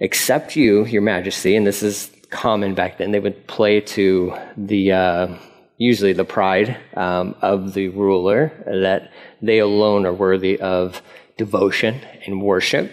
except 0.00 0.56
you, 0.56 0.84
your 0.86 1.02
majesty, 1.02 1.56
and 1.56 1.66
this 1.66 1.82
is 1.82 2.10
common 2.30 2.74
back 2.74 2.98
then, 2.98 3.12
they 3.12 3.20
would 3.20 3.46
play 3.46 3.80
to 3.80 4.36
the, 4.56 4.92
uh, 4.92 5.28
usually 5.78 6.12
the 6.12 6.24
pride 6.24 6.76
um, 6.94 7.36
of 7.40 7.74
the 7.74 7.88
ruler, 7.88 8.52
that 8.66 9.12
they 9.40 9.60
alone 9.60 10.04
are 10.04 10.12
worthy 10.12 10.60
of 10.60 11.00
devotion 11.36 12.00
and 12.26 12.42
worship. 12.42 12.90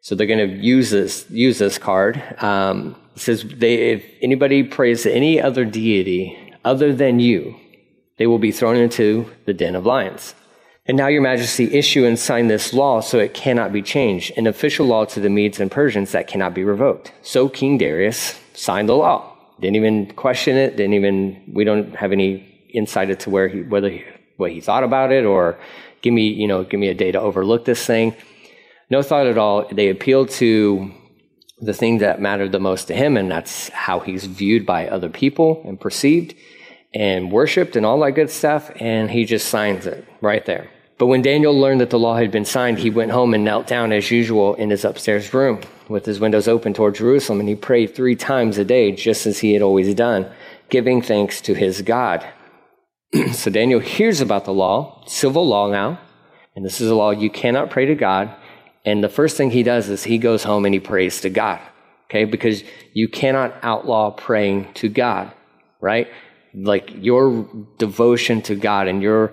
So 0.00 0.14
they're 0.14 0.26
going 0.26 0.50
to 0.50 0.56
use 0.56 0.90
this 0.90 1.30
use 1.30 1.58
this 1.58 1.78
card. 1.78 2.22
Um, 2.42 2.96
it 3.14 3.20
says 3.20 3.44
they, 3.44 3.92
if 3.92 4.04
anybody 4.20 4.62
prays 4.62 5.02
to 5.04 5.12
any 5.12 5.40
other 5.40 5.64
deity 5.64 6.54
other 6.64 6.94
than 6.94 7.20
you, 7.20 7.56
they 8.18 8.26
will 8.26 8.38
be 8.38 8.52
thrown 8.52 8.76
into 8.76 9.30
the 9.46 9.54
den 9.54 9.76
of 9.76 9.86
lions. 9.86 10.34
And 10.84 10.96
now, 10.96 11.06
Your 11.06 11.22
Majesty, 11.22 11.72
issue 11.72 12.04
and 12.04 12.18
sign 12.18 12.48
this 12.48 12.72
law 12.72 13.00
so 13.00 13.20
it 13.20 13.34
cannot 13.34 13.72
be 13.72 13.82
changed, 13.82 14.32
an 14.36 14.48
official 14.48 14.84
law 14.84 15.04
to 15.04 15.20
the 15.20 15.30
Medes 15.30 15.60
and 15.60 15.70
Persians 15.70 16.10
that 16.10 16.26
cannot 16.26 16.54
be 16.54 16.64
revoked. 16.64 17.12
So 17.22 17.48
King 17.48 17.78
Darius 17.78 18.40
signed 18.54 18.88
the 18.88 18.96
law. 18.96 19.36
Didn't 19.60 19.76
even 19.76 20.12
question 20.14 20.56
it. 20.56 20.76
Didn't 20.76 20.94
even. 20.94 21.52
We 21.52 21.62
don't 21.62 21.94
have 21.94 22.10
any 22.10 22.68
insight 22.70 23.10
into 23.10 23.30
where 23.30 23.46
he, 23.46 23.62
whether 23.62 23.90
he, 23.90 24.02
what 24.38 24.50
he 24.50 24.60
thought 24.60 24.82
about 24.82 25.12
it 25.12 25.24
or 25.24 25.56
give 26.02 26.12
me, 26.12 26.28
you 26.28 26.46
know, 26.46 26.64
give 26.64 26.78
me 26.78 26.88
a 26.88 26.94
day 26.94 27.12
to 27.12 27.20
overlook 27.20 27.64
this 27.64 27.86
thing. 27.86 28.14
No 28.90 29.02
thought 29.02 29.26
at 29.26 29.38
all. 29.38 29.66
They 29.72 29.88
appealed 29.88 30.30
to 30.30 30.92
the 31.60 31.72
thing 31.72 31.98
that 31.98 32.20
mattered 32.20 32.52
the 32.52 32.60
most 32.60 32.86
to 32.88 32.94
him, 32.94 33.16
and 33.16 33.30
that's 33.30 33.68
how 33.70 34.00
he's 34.00 34.26
viewed 34.26 34.66
by 34.66 34.88
other 34.88 35.08
people 35.08 35.62
and 35.64 35.80
perceived 35.80 36.34
and 36.92 37.30
worshiped 37.32 37.76
and 37.76 37.86
all 37.86 38.00
that 38.00 38.12
good 38.12 38.30
stuff. 38.30 38.70
And 38.76 39.10
he 39.10 39.24
just 39.24 39.48
signs 39.48 39.86
it 39.86 40.06
right 40.20 40.44
there. 40.44 40.68
But 40.98 41.06
when 41.06 41.22
Daniel 41.22 41.58
learned 41.58 41.80
that 41.80 41.90
the 41.90 41.98
law 41.98 42.16
had 42.16 42.30
been 42.30 42.44
signed, 42.44 42.78
he 42.78 42.90
went 42.90 43.12
home 43.12 43.32
and 43.34 43.44
knelt 43.44 43.66
down 43.66 43.92
as 43.92 44.10
usual 44.10 44.54
in 44.54 44.70
his 44.70 44.84
upstairs 44.84 45.32
room 45.32 45.60
with 45.88 46.04
his 46.04 46.20
windows 46.20 46.46
open 46.46 46.74
toward 46.74 46.96
Jerusalem. 46.96 47.40
And 47.40 47.48
he 47.48 47.56
prayed 47.56 47.94
three 47.94 48.14
times 48.14 48.58
a 48.58 48.64
day, 48.64 48.92
just 48.92 49.26
as 49.26 49.38
he 49.38 49.52
had 49.52 49.62
always 49.62 49.92
done, 49.94 50.30
giving 50.68 51.00
thanks 51.02 51.40
to 51.42 51.54
his 51.54 51.82
God. 51.82 52.26
so 53.32 53.50
Daniel 53.50 53.80
hears 53.80 54.20
about 54.20 54.44
the 54.44 54.52
law, 54.52 55.02
civil 55.06 55.46
law 55.46 55.70
now, 55.70 56.00
and 56.56 56.64
this 56.64 56.80
is 56.80 56.90
a 56.90 56.94
law 56.94 57.10
you 57.10 57.30
cannot 57.30 57.70
pray 57.70 57.86
to 57.86 57.94
God. 57.94 58.34
And 58.84 59.04
the 59.04 59.08
first 59.08 59.36
thing 59.36 59.50
he 59.50 59.62
does 59.62 59.88
is 59.88 60.04
he 60.04 60.18
goes 60.18 60.44
home 60.44 60.64
and 60.64 60.74
he 60.74 60.80
prays 60.80 61.20
to 61.20 61.30
God. 61.30 61.60
Okay, 62.10 62.24
because 62.24 62.62
you 62.92 63.08
cannot 63.08 63.54
outlaw 63.62 64.10
praying 64.10 64.72
to 64.74 64.88
God, 64.88 65.32
right? 65.80 66.08
Like 66.54 66.90
your 66.94 67.48
devotion 67.78 68.42
to 68.42 68.54
God 68.54 68.86
and 68.86 69.02
your 69.02 69.32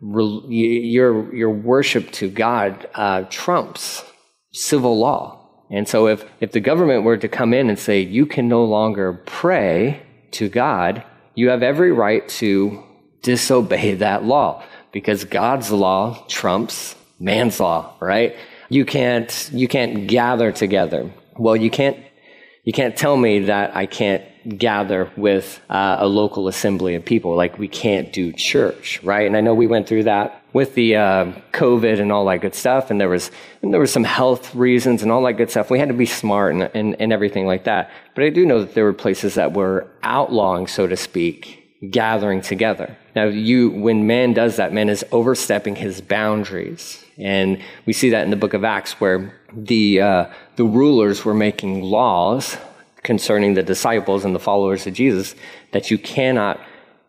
your 0.00 1.34
your 1.34 1.50
worship 1.50 2.10
to 2.12 2.30
God 2.30 2.88
uh, 2.94 3.24
trumps 3.30 4.04
civil 4.52 4.98
law. 4.98 5.64
And 5.70 5.88
so 5.88 6.06
if 6.06 6.24
if 6.40 6.52
the 6.52 6.60
government 6.60 7.02
were 7.02 7.16
to 7.16 7.28
come 7.28 7.52
in 7.52 7.68
and 7.68 7.78
say 7.78 8.00
you 8.00 8.26
can 8.26 8.48
no 8.48 8.64
longer 8.64 9.12
pray 9.26 10.02
to 10.32 10.48
God, 10.48 11.04
you 11.34 11.48
have 11.48 11.64
every 11.64 11.90
right 11.90 12.28
to 12.28 12.84
disobey 13.22 13.94
that 13.94 14.24
law 14.24 14.62
because 14.92 15.24
God's 15.24 15.70
law 15.70 16.24
trumps 16.28 16.96
man's 17.18 17.60
law, 17.60 17.94
right? 18.00 18.36
You 18.68 18.84
can't, 18.84 19.50
you 19.52 19.68
can't 19.68 20.06
gather 20.06 20.52
together. 20.52 21.10
Well, 21.36 21.56
you 21.56 21.70
can't, 21.70 21.98
you 22.64 22.72
can't 22.72 22.96
tell 22.96 23.16
me 23.16 23.40
that 23.40 23.76
I 23.76 23.86
can't 23.86 24.24
gather 24.58 25.10
with 25.16 25.60
uh, 25.68 25.96
a 26.00 26.06
local 26.06 26.48
assembly 26.48 26.94
of 26.94 27.04
people. 27.04 27.34
Like 27.36 27.58
we 27.58 27.68
can't 27.68 28.12
do 28.12 28.32
church, 28.32 29.02
right? 29.02 29.26
And 29.26 29.36
I 29.36 29.40
know 29.40 29.54
we 29.54 29.66
went 29.66 29.86
through 29.86 30.04
that 30.04 30.42
with 30.52 30.74
the 30.74 30.96
uh, 30.96 31.32
COVID 31.52 32.00
and 32.00 32.10
all 32.10 32.24
that 32.26 32.40
good 32.40 32.54
stuff, 32.54 32.90
and 32.90 33.00
there 33.00 33.08
was 33.08 33.30
and 33.62 33.72
there 33.72 33.80
was 33.80 33.92
some 33.92 34.04
health 34.04 34.54
reasons 34.54 35.02
and 35.02 35.12
all 35.12 35.22
that 35.24 35.34
good 35.34 35.50
stuff. 35.50 35.70
We 35.70 35.78
had 35.78 35.88
to 35.88 35.94
be 35.94 36.06
smart 36.06 36.54
and, 36.54 36.62
and, 36.74 36.96
and 37.00 37.12
everything 37.12 37.46
like 37.46 37.64
that. 37.64 37.90
But 38.14 38.24
I 38.24 38.30
do 38.30 38.46
know 38.46 38.60
that 38.60 38.74
there 38.74 38.84
were 38.84 38.92
places 38.92 39.34
that 39.34 39.52
were 39.52 39.86
outlawing, 40.02 40.66
so 40.66 40.86
to 40.86 40.96
speak, 40.96 41.59
gathering 41.88 42.42
together. 42.42 42.96
Now, 43.16 43.24
you, 43.24 43.70
when 43.70 44.06
man 44.06 44.34
does 44.34 44.56
that, 44.56 44.72
man 44.72 44.88
is 44.88 45.04
overstepping 45.12 45.76
his 45.76 46.00
boundaries. 46.00 47.02
And 47.16 47.62
we 47.86 47.92
see 47.92 48.10
that 48.10 48.24
in 48.24 48.30
the 48.30 48.36
book 48.36 48.54
of 48.54 48.64
Acts 48.64 49.00
where 49.00 49.34
the, 49.52 50.00
uh, 50.00 50.26
the 50.56 50.64
rulers 50.64 51.24
were 51.24 51.34
making 51.34 51.82
laws 51.82 52.56
concerning 53.02 53.54
the 53.54 53.62
disciples 53.62 54.24
and 54.24 54.34
the 54.34 54.40
followers 54.40 54.86
of 54.86 54.92
Jesus 54.92 55.34
that 55.72 55.90
you 55.90 55.96
cannot 55.96 56.60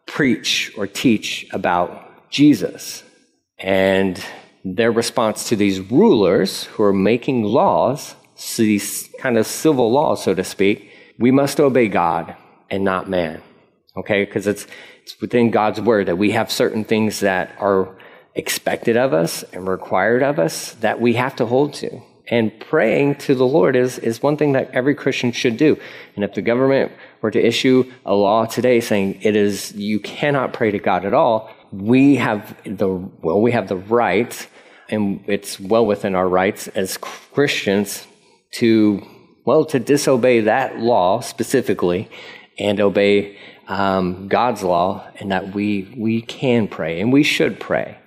preach 0.06 0.72
or 0.78 0.88
teach 0.88 1.46
about 1.52 2.30
Jesus. 2.30 3.04
And 3.60 4.24
their 4.64 4.92
response 4.92 5.50
to 5.50 5.56
these 5.56 5.80
rulers 5.80 6.64
who 6.64 6.84
are 6.84 6.94
making 6.94 7.44
laws, 7.44 8.16
these 8.56 9.10
kind 9.20 9.38
of 9.38 9.46
civil 9.46 9.92
laws, 9.92 10.24
so 10.24 10.34
to 10.34 10.44
speak, 10.46 10.90
we 11.20 11.30
must 11.30 11.60
obey 11.60 11.90
God 11.90 12.36
and 12.70 12.86
not 12.86 13.10
man 13.10 13.42
okay? 13.98 14.26
Because 14.26 14.48
it's, 14.48 14.68
it's 15.04 15.20
within 15.22 15.52
God's 15.52 15.82
word 15.82 16.08
that 16.08 16.18
we 16.18 16.32
have 16.32 16.52
certain 16.52 16.84
things 16.84 17.20
that 17.22 17.56
are 17.60 17.96
expected 18.36 18.98
of 18.98 19.14
us 19.14 19.44
and 19.52 19.68
required 19.68 20.24
of 20.24 20.40
us 20.40 20.74
that 20.76 21.02
we 21.02 21.14
have 21.14 21.36
to 21.38 21.46
hold 21.46 21.74
to. 21.76 22.02
And 22.28 22.58
praying 22.62 23.16
to 23.16 23.36
the 23.36 23.46
Lord 23.46 23.76
is, 23.76 24.00
is 24.00 24.24
one 24.24 24.38
thing 24.38 24.54
that 24.54 24.72
every 24.72 24.96
Christian 24.96 25.34
should 25.34 25.58
do. 25.58 25.78
And 26.16 26.24
if 26.24 26.34
the 26.34 26.42
government 26.42 26.94
were 27.22 27.32
to 27.32 27.46
issue 27.46 27.92
a 28.06 28.16
law 28.16 28.46
today 28.46 28.80
saying 28.80 29.20
it 29.22 29.36
is, 29.36 29.74
you 29.74 30.00
cannot 30.00 30.54
pray 30.54 30.72
to 30.72 30.80
God 30.80 31.04
at 31.04 31.14
all, 31.14 31.50
we 31.74 32.16
have 32.16 32.56
the, 32.64 32.88
well, 32.88 33.42
we 33.42 33.52
have 33.52 33.68
the 33.68 33.78
right, 33.78 34.48
and 34.90 35.24
it's 35.28 35.60
well 35.60 35.86
within 35.86 36.16
our 36.16 36.28
rights 36.28 36.70
as 36.70 36.98
Christians 36.98 38.06
to, 38.52 39.06
well, 39.46 39.66
to 39.66 39.80
disobey 39.80 40.42
that 40.42 40.80
law 40.80 41.20
specifically 41.20 42.10
and 42.58 42.80
obey 42.80 43.38
um, 43.68 44.28
God's 44.28 44.64
law 44.64 45.08
and 45.20 45.32
that 45.32 45.54
we, 45.54 45.94
we 45.98 46.22
can 46.22 46.68
pray 46.68 47.02
and 47.02 47.12
we 47.12 47.24
should 47.24 47.60
pray. 47.60 47.98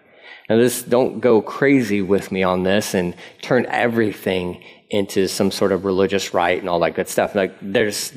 Now, 0.48 0.56
this, 0.56 0.82
don't 0.82 1.20
go 1.20 1.40
crazy 1.40 2.02
with 2.02 2.30
me 2.30 2.42
on 2.42 2.64
this 2.64 2.94
and 2.94 3.14
turn 3.40 3.64
everything 3.66 4.62
into 4.90 5.26
some 5.26 5.50
sort 5.50 5.72
of 5.72 5.84
religious 5.84 6.34
rite 6.34 6.60
and 6.60 6.68
all 6.68 6.80
that 6.80 6.94
good 6.94 7.08
stuff. 7.08 7.34
Like, 7.34 7.54
there's, 7.62 8.12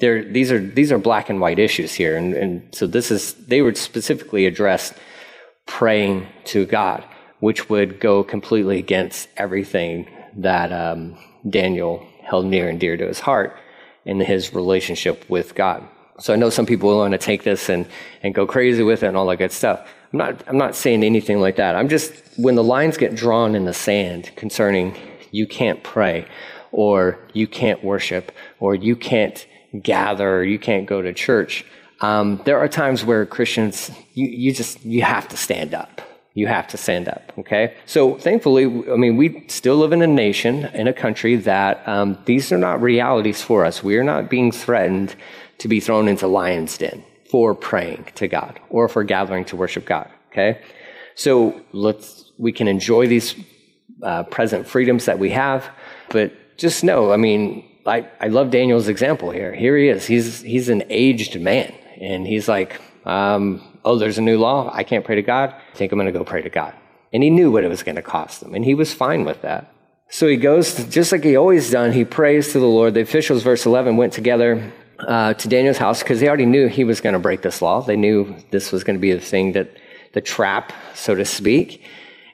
there, 0.00 0.24
these 0.24 0.50
are, 0.50 0.58
these 0.58 0.90
are 0.90 0.98
black 0.98 1.28
and 1.28 1.40
white 1.40 1.58
issues 1.58 1.92
here. 1.92 2.16
And, 2.16 2.34
and 2.34 2.74
so 2.74 2.86
this 2.86 3.10
is, 3.10 3.34
they 3.34 3.60
would 3.60 3.76
specifically 3.76 4.46
address 4.46 4.94
praying 5.66 6.26
to 6.46 6.64
God, 6.64 7.04
which 7.40 7.68
would 7.68 8.00
go 8.00 8.24
completely 8.24 8.78
against 8.78 9.28
everything 9.36 10.08
that 10.36 10.72
um, 10.72 11.18
Daniel 11.48 12.06
held 12.22 12.46
near 12.46 12.68
and 12.68 12.80
dear 12.80 12.96
to 12.96 13.06
his 13.06 13.20
heart 13.20 13.56
in 14.04 14.20
his 14.20 14.54
relationship 14.54 15.28
with 15.28 15.54
God. 15.54 15.86
So 16.20 16.32
I 16.32 16.36
know 16.36 16.50
some 16.50 16.66
people 16.66 16.88
will 16.88 16.98
want 16.98 17.12
to 17.12 17.18
take 17.18 17.42
this 17.42 17.68
and, 17.68 17.86
and 18.22 18.34
go 18.34 18.46
crazy 18.46 18.82
with 18.82 19.02
it 19.02 19.06
and 19.06 19.16
all 19.16 19.26
that 19.26 19.38
good 19.38 19.52
stuff. 19.52 19.88
I'm 20.12 20.18
not, 20.18 20.48
I'm 20.48 20.58
not 20.58 20.76
saying 20.76 21.02
anything 21.02 21.40
like 21.40 21.56
that. 21.56 21.74
I'm 21.74 21.88
just, 21.88 22.12
when 22.36 22.54
the 22.54 22.62
lines 22.62 22.96
get 22.96 23.14
drawn 23.16 23.54
in 23.54 23.64
the 23.64 23.74
sand 23.74 24.30
concerning 24.36 24.96
you 25.32 25.46
can't 25.46 25.82
pray 25.82 26.26
or 26.70 27.18
you 27.32 27.48
can't 27.48 27.82
worship 27.82 28.30
or 28.60 28.74
you 28.74 28.94
can't 28.94 29.46
gather, 29.82 30.36
or 30.36 30.44
you 30.44 30.58
can't 30.58 30.86
go 30.86 31.02
to 31.02 31.12
church. 31.12 31.64
Um, 32.00 32.40
there 32.44 32.58
are 32.58 32.68
times 32.68 33.04
where 33.04 33.26
Christians, 33.26 33.90
you, 34.12 34.28
you 34.28 34.52
just, 34.52 34.84
you 34.84 35.02
have 35.02 35.26
to 35.28 35.36
stand 35.36 35.74
up. 35.74 36.00
You 36.34 36.48
have 36.48 36.66
to 36.68 36.76
stand 36.76 37.08
up, 37.08 37.32
okay? 37.38 37.74
So 37.86 38.16
thankfully, 38.18 38.64
I 38.64 38.96
mean, 38.96 39.16
we 39.16 39.44
still 39.48 39.76
live 39.76 39.92
in 39.92 40.02
a 40.02 40.06
nation, 40.06 40.64
in 40.74 40.88
a 40.88 40.92
country 40.92 41.36
that 41.36 41.86
um, 41.88 42.18
these 42.24 42.50
are 42.50 42.58
not 42.58 42.82
realities 42.82 43.40
for 43.40 43.64
us. 43.64 43.84
We 43.84 43.96
are 43.98 44.04
not 44.04 44.28
being 44.28 44.50
threatened 44.50 45.14
to 45.58 45.68
be 45.68 45.80
thrown 45.80 46.08
into 46.08 46.26
lion's 46.26 46.76
den 46.78 47.04
for 47.30 47.54
praying 47.54 48.06
to 48.16 48.28
God 48.28 48.60
or 48.70 48.88
for 48.88 49.04
gathering 49.04 49.44
to 49.46 49.56
worship 49.56 49.84
God, 49.84 50.08
okay? 50.30 50.60
So 51.14 51.60
let's, 51.72 52.32
we 52.38 52.52
can 52.52 52.68
enjoy 52.68 53.06
these 53.06 53.34
uh, 54.02 54.24
present 54.24 54.66
freedoms 54.66 55.06
that 55.06 55.18
we 55.18 55.30
have, 55.30 55.68
but 56.10 56.32
just 56.56 56.84
know, 56.84 57.12
I 57.12 57.16
mean, 57.16 57.64
I, 57.86 58.08
I 58.20 58.28
love 58.28 58.50
Daniel's 58.50 58.88
example 58.88 59.30
here. 59.30 59.54
Here 59.54 59.76
he 59.76 59.88
is. 59.88 60.06
He's, 60.06 60.40
he's 60.40 60.68
an 60.68 60.84
aged 60.88 61.40
man. 61.40 61.74
And 62.00 62.26
he's 62.26 62.48
like, 62.48 62.80
um, 63.04 63.78
oh, 63.84 63.98
there's 63.98 64.18
a 64.18 64.22
new 64.22 64.38
law. 64.38 64.70
I 64.72 64.84
can't 64.84 65.04
pray 65.04 65.16
to 65.16 65.22
God. 65.22 65.54
I 65.54 65.76
think 65.76 65.92
I'm 65.92 65.98
going 65.98 66.12
to 66.12 66.18
go 66.18 66.24
pray 66.24 66.42
to 66.42 66.50
God. 66.50 66.74
And 67.12 67.22
he 67.22 67.30
knew 67.30 67.50
what 67.50 67.64
it 67.64 67.68
was 67.68 67.82
going 67.82 67.96
to 67.96 68.02
cost 68.02 68.42
him. 68.42 68.54
And 68.54 68.64
he 68.64 68.74
was 68.74 68.92
fine 68.92 69.24
with 69.24 69.42
that. 69.42 69.70
So 70.08 70.26
he 70.26 70.36
goes, 70.36 70.74
to, 70.74 70.88
just 70.88 71.12
like 71.12 71.24
he 71.24 71.36
always 71.36 71.70
done, 71.70 71.92
he 71.92 72.04
prays 72.04 72.52
to 72.52 72.58
the 72.58 72.66
Lord. 72.66 72.94
The 72.94 73.00
officials, 73.00 73.42
verse 73.42 73.66
11, 73.66 73.96
went 73.96 74.12
together 74.12 74.72
uh, 74.98 75.34
to 75.34 75.48
Daniel's 75.48 75.78
house 75.78 76.02
because 76.02 76.20
they 76.20 76.28
already 76.28 76.46
knew 76.46 76.68
he 76.68 76.84
was 76.84 77.00
going 77.00 77.14
to 77.14 77.18
break 77.18 77.42
this 77.42 77.60
law. 77.60 77.80
They 77.80 77.96
knew 77.96 78.36
this 78.50 78.72
was 78.72 78.84
going 78.84 78.96
to 78.96 79.00
be 79.00 79.12
the 79.12 79.20
thing 79.20 79.52
that, 79.52 79.76
the 80.12 80.20
trap, 80.20 80.72
so 80.94 81.14
to 81.14 81.24
speak. 81.24 81.82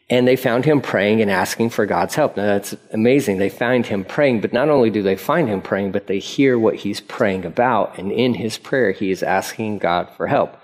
And 0.09 0.27
they 0.27 0.37
found 0.37 0.65
him 0.65 0.81
praying 0.81 1.23
and 1.23 1.31
asking 1.31 1.71
for 1.71 1.87
God's 1.87 2.17
help. 2.17 2.37
Now 2.37 2.47
that's 2.47 2.75
amazing. 2.93 3.39
They 3.39 3.49
find 3.49 3.87
him 3.87 4.05
praying, 4.05 4.41
but 4.41 4.53
not 4.53 4.69
only 4.69 4.91
do 4.91 5.03
they 5.03 5.17
find 5.17 5.49
him 5.49 5.63
praying, 5.63 5.93
but 5.93 6.09
they 6.09 6.19
hear 6.19 6.59
what 6.59 6.75
he's 6.77 7.01
praying 7.01 7.45
about. 7.45 7.97
And 7.97 8.11
in 8.11 8.35
his 8.35 8.59
prayer, 8.59 8.91
he 8.91 9.13
is 9.13 9.23
asking 9.23 9.79
God 9.79 10.09
for 10.17 10.27
help. 10.27 10.57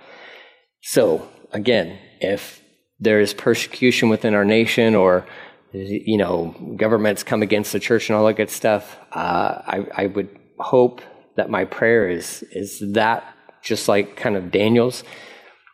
So 0.82 1.28
again, 1.52 1.98
if 2.20 2.60
there 2.98 3.20
is 3.20 3.34
persecution 3.34 4.08
within 4.08 4.34
our 4.34 4.44
nation 4.44 4.96
or, 4.96 5.26
you 5.72 6.18
know, 6.18 6.54
governments 6.76 7.22
come 7.22 7.42
against 7.42 7.72
the 7.72 7.80
church 7.80 8.08
and 8.08 8.16
all 8.16 8.26
that 8.26 8.34
good 8.34 8.50
stuff, 8.50 8.96
uh, 9.12 9.62
I, 9.66 9.86
I 9.96 10.06
would 10.06 10.28
hope 10.58 11.02
that 11.36 11.50
my 11.50 11.64
prayer 11.64 12.08
is, 12.08 12.42
is 12.50 12.82
that 12.92 13.24
just 13.62 13.88
like 13.88 14.16
kind 14.16 14.36
of 14.36 14.50
Daniel's, 14.50 15.04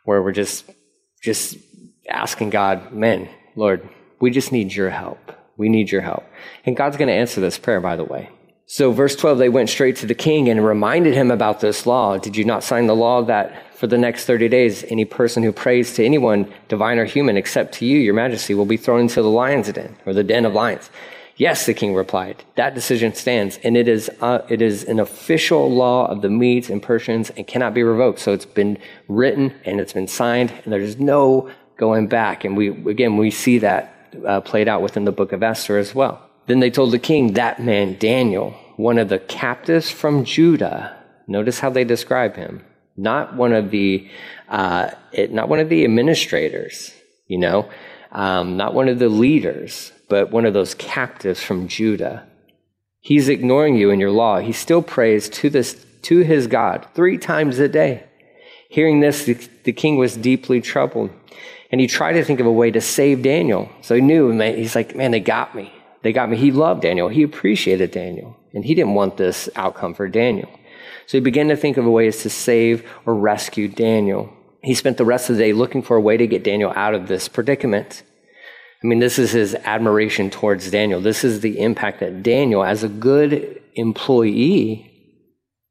where 0.04 0.22
we're 0.22 0.32
just, 0.32 0.70
just 1.22 1.56
asking 2.08 2.50
God, 2.50 2.92
man, 2.92 3.28
Lord, 3.54 3.88
we 4.20 4.30
just 4.30 4.52
need 4.52 4.72
your 4.74 4.90
help. 4.90 5.32
We 5.56 5.68
need 5.68 5.90
your 5.90 6.00
help. 6.00 6.24
And 6.64 6.76
God's 6.76 6.96
going 6.96 7.08
to 7.08 7.14
answer 7.14 7.40
this 7.40 7.58
prayer, 7.58 7.80
by 7.80 7.96
the 7.96 8.04
way. 8.04 8.30
So, 8.66 8.90
verse 8.90 9.14
12, 9.16 9.38
they 9.38 9.48
went 9.48 9.68
straight 9.68 9.96
to 9.96 10.06
the 10.06 10.14
king 10.14 10.48
and 10.48 10.64
reminded 10.64 11.14
him 11.14 11.30
about 11.30 11.60
this 11.60 11.84
law. 11.84 12.16
Did 12.16 12.36
you 12.36 12.44
not 12.44 12.64
sign 12.64 12.86
the 12.86 12.96
law 12.96 13.22
that 13.24 13.76
for 13.76 13.86
the 13.86 13.98
next 13.98 14.24
30 14.24 14.48
days, 14.48 14.84
any 14.84 15.04
person 15.04 15.42
who 15.42 15.52
prays 15.52 15.92
to 15.94 16.04
anyone, 16.04 16.50
divine 16.68 16.98
or 16.98 17.04
human, 17.04 17.36
except 17.36 17.74
to 17.74 17.84
you, 17.84 17.98
your 17.98 18.14
majesty, 18.14 18.54
will 18.54 18.64
be 18.64 18.76
thrown 18.76 19.00
into 19.00 19.20
the 19.20 19.28
lion's 19.28 19.70
den 19.70 19.96
or 20.06 20.14
the 20.14 20.24
den 20.24 20.46
of 20.46 20.54
lions? 20.54 20.88
Yes, 21.36 21.66
the 21.66 21.74
king 21.74 21.94
replied. 21.94 22.44
That 22.56 22.74
decision 22.74 23.14
stands, 23.14 23.58
and 23.64 23.76
it 23.76 23.88
is, 23.88 24.10
uh, 24.20 24.40
it 24.48 24.60
is 24.60 24.84
an 24.84 25.00
official 25.00 25.70
law 25.70 26.06
of 26.06 26.20
the 26.20 26.28
Medes 26.28 26.68
and 26.68 26.82
Persians 26.82 27.30
and 27.30 27.46
cannot 27.46 27.74
be 27.74 27.82
revoked. 27.82 28.20
So 28.20 28.32
it's 28.32 28.44
been 28.44 28.78
written 29.08 29.54
and 29.64 29.80
it's 29.80 29.92
been 29.92 30.08
signed, 30.08 30.52
and 30.64 30.72
there's 30.72 30.98
no 30.98 31.50
going 31.78 32.06
back. 32.06 32.44
And 32.44 32.56
we, 32.56 32.68
again, 32.68 33.16
we 33.16 33.30
see 33.30 33.58
that 33.58 34.14
uh, 34.26 34.40
played 34.40 34.68
out 34.68 34.82
within 34.82 35.04
the 35.04 35.12
book 35.12 35.32
of 35.32 35.42
Esther 35.42 35.78
as 35.78 35.94
well. 35.94 36.20
Then 36.46 36.60
they 36.60 36.70
told 36.70 36.92
the 36.92 36.98
king, 36.98 37.32
that 37.34 37.62
man, 37.62 37.96
Daniel, 37.98 38.50
one 38.76 38.98
of 38.98 39.08
the 39.08 39.18
captives 39.18 39.90
from 39.90 40.24
Judah, 40.24 40.96
notice 41.26 41.60
how 41.60 41.70
they 41.70 41.84
describe 41.84 42.36
him, 42.36 42.64
not 42.96 43.34
one 43.34 43.52
of 43.52 43.70
the, 43.70 44.08
uh, 44.48 44.90
it, 45.12 45.32
not 45.32 45.48
one 45.48 45.60
of 45.60 45.68
the 45.68 45.84
administrators, 45.84 46.92
you 47.26 47.38
know, 47.38 47.70
um, 48.10 48.56
not 48.56 48.74
one 48.74 48.88
of 48.88 48.98
the 48.98 49.08
leaders, 49.08 49.92
but 50.12 50.30
one 50.30 50.44
of 50.44 50.52
those 50.52 50.74
captives 50.74 51.42
from 51.42 51.68
Judah. 51.68 52.28
He's 53.00 53.30
ignoring 53.30 53.76
you 53.76 53.88
in 53.88 53.98
your 53.98 54.10
law. 54.10 54.40
He 54.40 54.52
still 54.52 54.82
prays 54.82 55.26
to 55.30 55.48
this, 55.48 55.86
to 56.02 56.18
his 56.18 56.48
God 56.48 56.86
three 56.92 57.16
times 57.16 57.58
a 57.58 57.66
day. 57.66 58.04
Hearing 58.68 59.00
this, 59.00 59.24
the, 59.24 59.32
the 59.64 59.72
king 59.72 59.96
was 59.96 60.14
deeply 60.14 60.60
troubled. 60.60 61.08
And 61.70 61.80
he 61.80 61.86
tried 61.86 62.12
to 62.12 62.24
think 62.24 62.40
of 62.40 62.46
a 62.46 62.52
way 62.52 62.70
to 62.72 62.80
save 62.82 63.22
Daniel. 63.22 63.70
So 63.80 63.94
he 63.94 64.02
knew, 64.02 64.34
man, 64.34 64.58
he's 64.58 64.74
like, 64.74 64.94
man, 64.94 65.12
they 65.12 65.20
got 65.20 65.54
me. 65.54 65.72
They 66.02 66.12
got 66.12 66.28
me. 66.28 66.36
He 66.36 66.52
loved 66.52 66.82
Daniel. 66.82 67.08
He 67.08 67.22
appreciated 67.22 67.90
Daniel. 67.90 68.36
And 68.52 68.66
he 68.66 68.74
didn't 68.74 68.92
want 68.92 69.16
this 69.16 69.48
outcome 69.56 69.94
for 69.94 70.08
Daniel. 70.08 70.50
So 71.06 71.16
he 71.16 71.22
began 71.22 71.48
to 71.48 71.56
think 71.56 71.78
of 71.78 71.86
ways 71.86 72.20
to 72.20 72.28
save 72.28 72.86
or 73.06 73.14
rescue 73.14 73.66
Daniel. 73.66 74.30
He 74.62 74.74
spent 74.74 74.98
the 74.98 75.06
rest 75.06 75.30
of 75.30 75.36
the 75.36 75.42
day 75.42 75.54
looking 75.54 75.80
for 75.80 75.96
a 75.96 76.02
way 76.02 76.18
to 76.18 76.26
get 76.26 76.44
Daniel 76.44 76.74
out 76.76 76.92
of 76.92 77.08
this 77.08 77.28
predicament. 77.28 78.02
I 78.82 78.86
mean, 78.86 78.98
this 78.98 79.18
is 79.18 79.30
his 79.30 79.54
admiration 79.54 80.30
towards 80.30 80.70
Daniel. 80.70 81.00
This 81.00 81.22
is 81.22 81.40
the 81.40 81.60
impact 81.60 82.00
that 82.00 82.22
Daniel, 82.22 82.64
as 82.64 82.82
a 82.82 82.88
good 82.88 83.62
employee, 83.74 84.90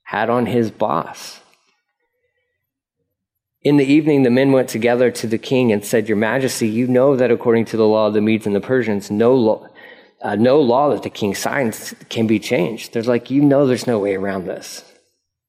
had 0.03 0.29
on 0.29 0.45
his 0.45 0.71
boss. 0.71 1.41
In 3.63 3.77
the 3.77 3.85
evening, 3.85 4.23
the 4.23 4.29
men 4.29 4.51
went 4.51 4.69
together 4.69 5.11
to 5.11 5.27
the 5.27 5.37
king 5.37 5.71
and 5.71 5.85
said, 5.85 6.07
Your 6.07 6.17
Majesty, 6.17 6.67
you 6.67 6.87
know 6.87 7.15
that 7.15 7.31
according 7.31 7.65
to 7.65 7.77
the 7.77 7.85
law 7.85 8.07
of 8.07 8.13
the 8.13 8.21
Medes 8.21 8.47
and 8.47 8.55
the 8.55 8.61
Persians, 8.61 9.11
no 9.11 9.35
law, 9.35 9.67
uh, 10.21 10.35
no 10.35 10.59
law 10.59 10.89
that 10.89 11.03
the 11.03 11.09
king 11.09 11.35
signs 11.35 11.93
can 12.09 12.27
be 12.27 12.39
changed. 12.39 12.93
There's 12.93 13.07
like, 13.07 13.29
you 13.29 13.41
know, 13.41 13.67
there's 13.67 13.87
no 13.87 13.99
way 13.99 14.15
around 14.15 14.45
this. 14.45 14.90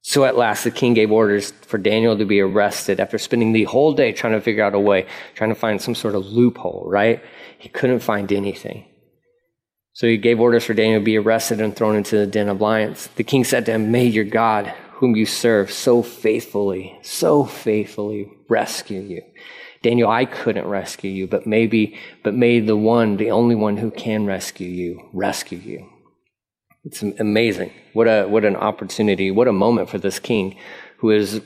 So 0.05 0.25
at 0.25 0.37
last, 0.37 0.65
the 0.65 0.73
king 0.73 0.95
gave 0.95 1.13
orders 1.13 1.53
for 1.53 1.79
Daniel 1.79 2.19
to 2.19 2.25
be 2.25 2.41
arrested 2.41 2.99
after 2.99 3.19
spending 3.19 3.53
the 3.53 3.65
whole 3.65 3.93
day 3.93 4.11
trying 4.11 4.33
to 4.33 4.41
figure 4.41 4.65
out 4.65 4.75
a 4.75 4.81
way, 4.81 5.07
trying 5.37 5.51
to 5.51 5.57
find 5.57 5.81
some 5.81 5.95
sort 5.95 6.17
of 6.17 6.27
loophole, 6.27 6.85
right? 6.89 7.23
He 7.59 7.69
couldn't 7.69 8.01
find 8.01 8.33
anything. 8.33 8.85
So 9.93 10.09
he 10.09 10.17
gave 10.17 10.41
orders 10.41 10.65
for 10.65 10.75
Daniel 10.75 11.01
to 11.01 11.05
be 11.05 11.17
arrested 11.17 11.61
and 11.61 11.77
thrown 11.77 11.95
into 11.95 12.17
the 12.17 12.27
den 12.27 12.49
of 12.49 12.61
lions. 12.61 13.09
The 13.15 13.23
king 13.23 13.45
said 13.45 13.65
to 13.67 13.73
him, 13.73 13.93
May 13.93 14.07
your 14.07 14.25
God, 14.25 14.67
whom 14.95 15.15
you 15.15 15.25
serve 15.25 15.71
so 15.71 16.03
faithfully, 16.03 16.99
so 17.03 17.45
faithfully 17.45 18.33
rescue 18.49 19.01
you. 19.01 19.23
Daniel, 19.83 20.11
I 20.11 20.25
couldn't 20.25 20.67
rescue 20.67 21.11
you, 21.11 21.27
but 21.29 21.47
maybe, 21.47 21.99
but 22.25 22.35
may 22.35 22.59
the 22.59 22.77
one, 22.77 23.19
the 23.19 23.31
only 23.31 23.55
one 23.55 23.77
who 23.77 23.91
can 23.91 24.27
rescue 24.27 24.69
you, 24.69 25.09
rescue 25.13 25.59
you. 25.59 25.92
It's 26.85 27.03
amazing. 27.03 27.73
What 27.93 28.09
a, 28.09 28.27
what 28.27 28.45
an 28.45 28.57
opportunity. 28.57 29.31
What 29.31 29.49
a 29.49 29.53
moment 29.53 29.89
for 29.89 29.99
this 29.99 30.19
king 30.19 30.57
who 30.99 31.11
is, 31.11 31.41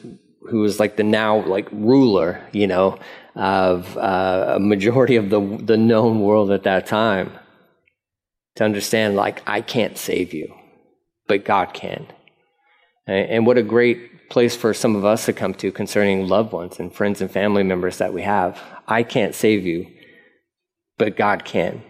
who 0.48 0.64
is 0.64 0.80
like 0.80 0.96
the 0.96 1.04
now 1.04 1.44
like 1.46 1.68
ruler, 1.72 2.42
you 2.52 2.66
know, 2.66 2.98
of 3.34 3.96
uh, 3.98 4.54
a 4.56 4.60
majority 4.60 5.16
of 5.16 5.28
the, 5.28 5.40
the 5.62 5.76
known 5.76 6.20
world 6.20 6.50
at 6.50 6.62
that 6.62 6.86
time 6.86 7.32
to 8.54 8.64
understand 8.64 9.14
like, 9.14 9.42
I 9.46 9.60
can't 9.60 9.98
save 9.98 10.32
you, 10.32 10.54
but 11.28 11.44
God 11.44 11.74
can. 11.74 12.06
And 13.06 13.46
what 13.46 13.58
a 13.58 13.62
great 13.62 14.30
place 14.30 14.56
for 14.56 14.74
some 14.74 14.96
of 14.96 15.04
us 15.04 15.26
to 15.26 15.32
come 15.32 15.54
to 15.54 15.70
concerning 15.70 16.26
loved 16.26 16.52
ones 16.52 16.80
and 16.80 16.92
friends 16.92 17.20
and 17.20 17.30
family 17.30 17.62
members 17.62 17.98
that 17.98 18.12
we 18.12 18.22
have. 18.22 18.60
I 18.88 19.02
can't 19.02 19.34
save 19.34 19.64
you, 19.64 19.86
but 20.98 21.16
God 21.16 21.44
can. 21.44 21.82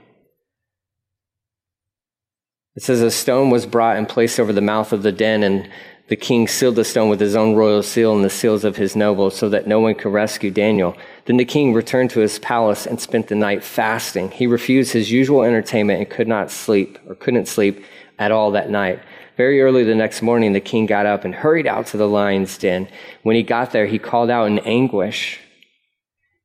It 2.76 2.82
says 2.82 3.00
a 3.00 3.10
stone 3.10 3.48
was 3.48 3.64
brought 3.64 3.96
and 3.96 4.06
placed 4.06 4.38
over 4.38 4.52
the 4.52 4.60
mouth 4.60 4.92
of 4.92 5.02
the 5.02 5.10
den, 5.10 5.42
and 5.42 5.68
the 6.08 6.16
king 6.16 6.46
sealed 6.46 6.76
the 6.76 6.84
stone 6.84 7.08
with 7.08 7.20
his 7.20 7.34
own 7.34 7.54
royal 7.54 7.82
seal 7.82 8.14
and 8.14 8.22
the 8.22 8.30
seals 8.30 8.64
of 8.64 8.76
his 8.76 8.94
nobles 8.94 9.34
so 9.34 9.48
that 9.48 9.66
no 9.66 9.80
one 9.80 9.94
could 9.94 10.12
rescue 10.12 10.50
Daniel. 10.50 10.96
Then 11.24 11.38
the 11.38 11.44
king 11.46 11.72
returned 11.72 12.10
to 12.10 12.20
his 12.20 12.38
palace 12.38 12.86
and 12.86 13.00
spent 13.00 13.28
the 13.28 13.34
night 13.34 13.64
fasting. 13.64 14.30
He 14.30 14.46
refused 14.46 14.92
his 14.92 15.10
usual 15.10 15.42
entertainment 15.42 16.00
and 16.00 16.10
could 16.10 16.28
not 16.28 16.50
sleep 16.50 16.98
or 17.08 17.14
couldn't 17.14 17.48
sleep 17.48 17.82
at 18.18 18.30
all 18.30 18.50
that 18.52 18.70
night. 18.70 19.00
Very 19.36 19.60
early 19.62 19.82
the 19.82 19.94
next 19.94 20.22
morning, 20.22 20.52
the 20.52 20.60
king 20.60 20.86
got 20.86 21.06
up 21.06 21.24
and 21.24 21.34
hurried 21.34 21.66
out 21.66 21.86
to 21.88 21.96
the 21.96 22.08
lion's 22.08 22.56
den. 22.56 22.88
When 23.22 23.36
he 23.36 23.42
got 23.42 23.72
there, 23.72 23.86
he 23.86 23.98
called 23.98 24.30
out 24.30 24.46
in 24.46 24.58
anguish 24.60 25.40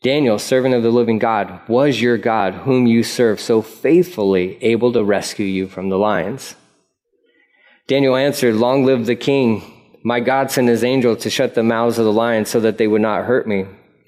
Daniel, 0.03 0.39
servant 0.39 0.73
of 0.73 0.81
the 0.81 0.89
living 0.89 1.19
God, 1.19 1.61
was 1.67 2.01
your 2.01 2.17
God, 2.17 2.55
whom 2.55 2.87
you 2.87 3.03
serve 3.03 3.39
so 3.39 3.61
faithfully, 3.61 4.57
able 4.63 4.91
to 4.93 5.03
rescue 5.03 5.45
you 5.45 5.67
from 5.67 5.89
the 5.89 5.97
lions? 5.97 6.55
Daniel 7.85 8.15
answered, 8.15 8.55
Long 8.55 8.83
live 8.83 9.05
the 9.05 9.15
king. 9.15 9.61
My 10.03 10.19
God 10.19 10.49
sent 10.49 10.69
his 10.69 10.83
angel 10.83 11.15
to 11.17 11.29
shut 11.29 11.53
the 11.53 11.61
mouths 11.61 11.99
of 11.99 12.05
the 12.05 12.11
lions 12.11 12.49
so 12.49 12.59
that 12.61 12.79
they 12.79 12.87
would 12.87 13.01
not 13.01 13.25
hurt 13.25 13.47
me. 13.47 13.67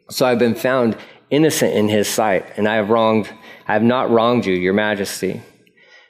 So 0.09 0.25
I've 0.25 0.39
been 0.39 0.55
found 0.55 0.97
innocent 1.29 1.75
in 1.75 1.89
his 1.89 2.07
sight, 2.07 2.45
and 2.57 2.67
I 2.67 2.75
have 2.75 2.89
wronged, 2.89 3.31
I 3.67 3.73
have 3.73 3.83
not 3.83 4.09
wronged 4.09 4.47
you, 4.47 4.55
your 4.55 4.73
majesty. 4.73 5.43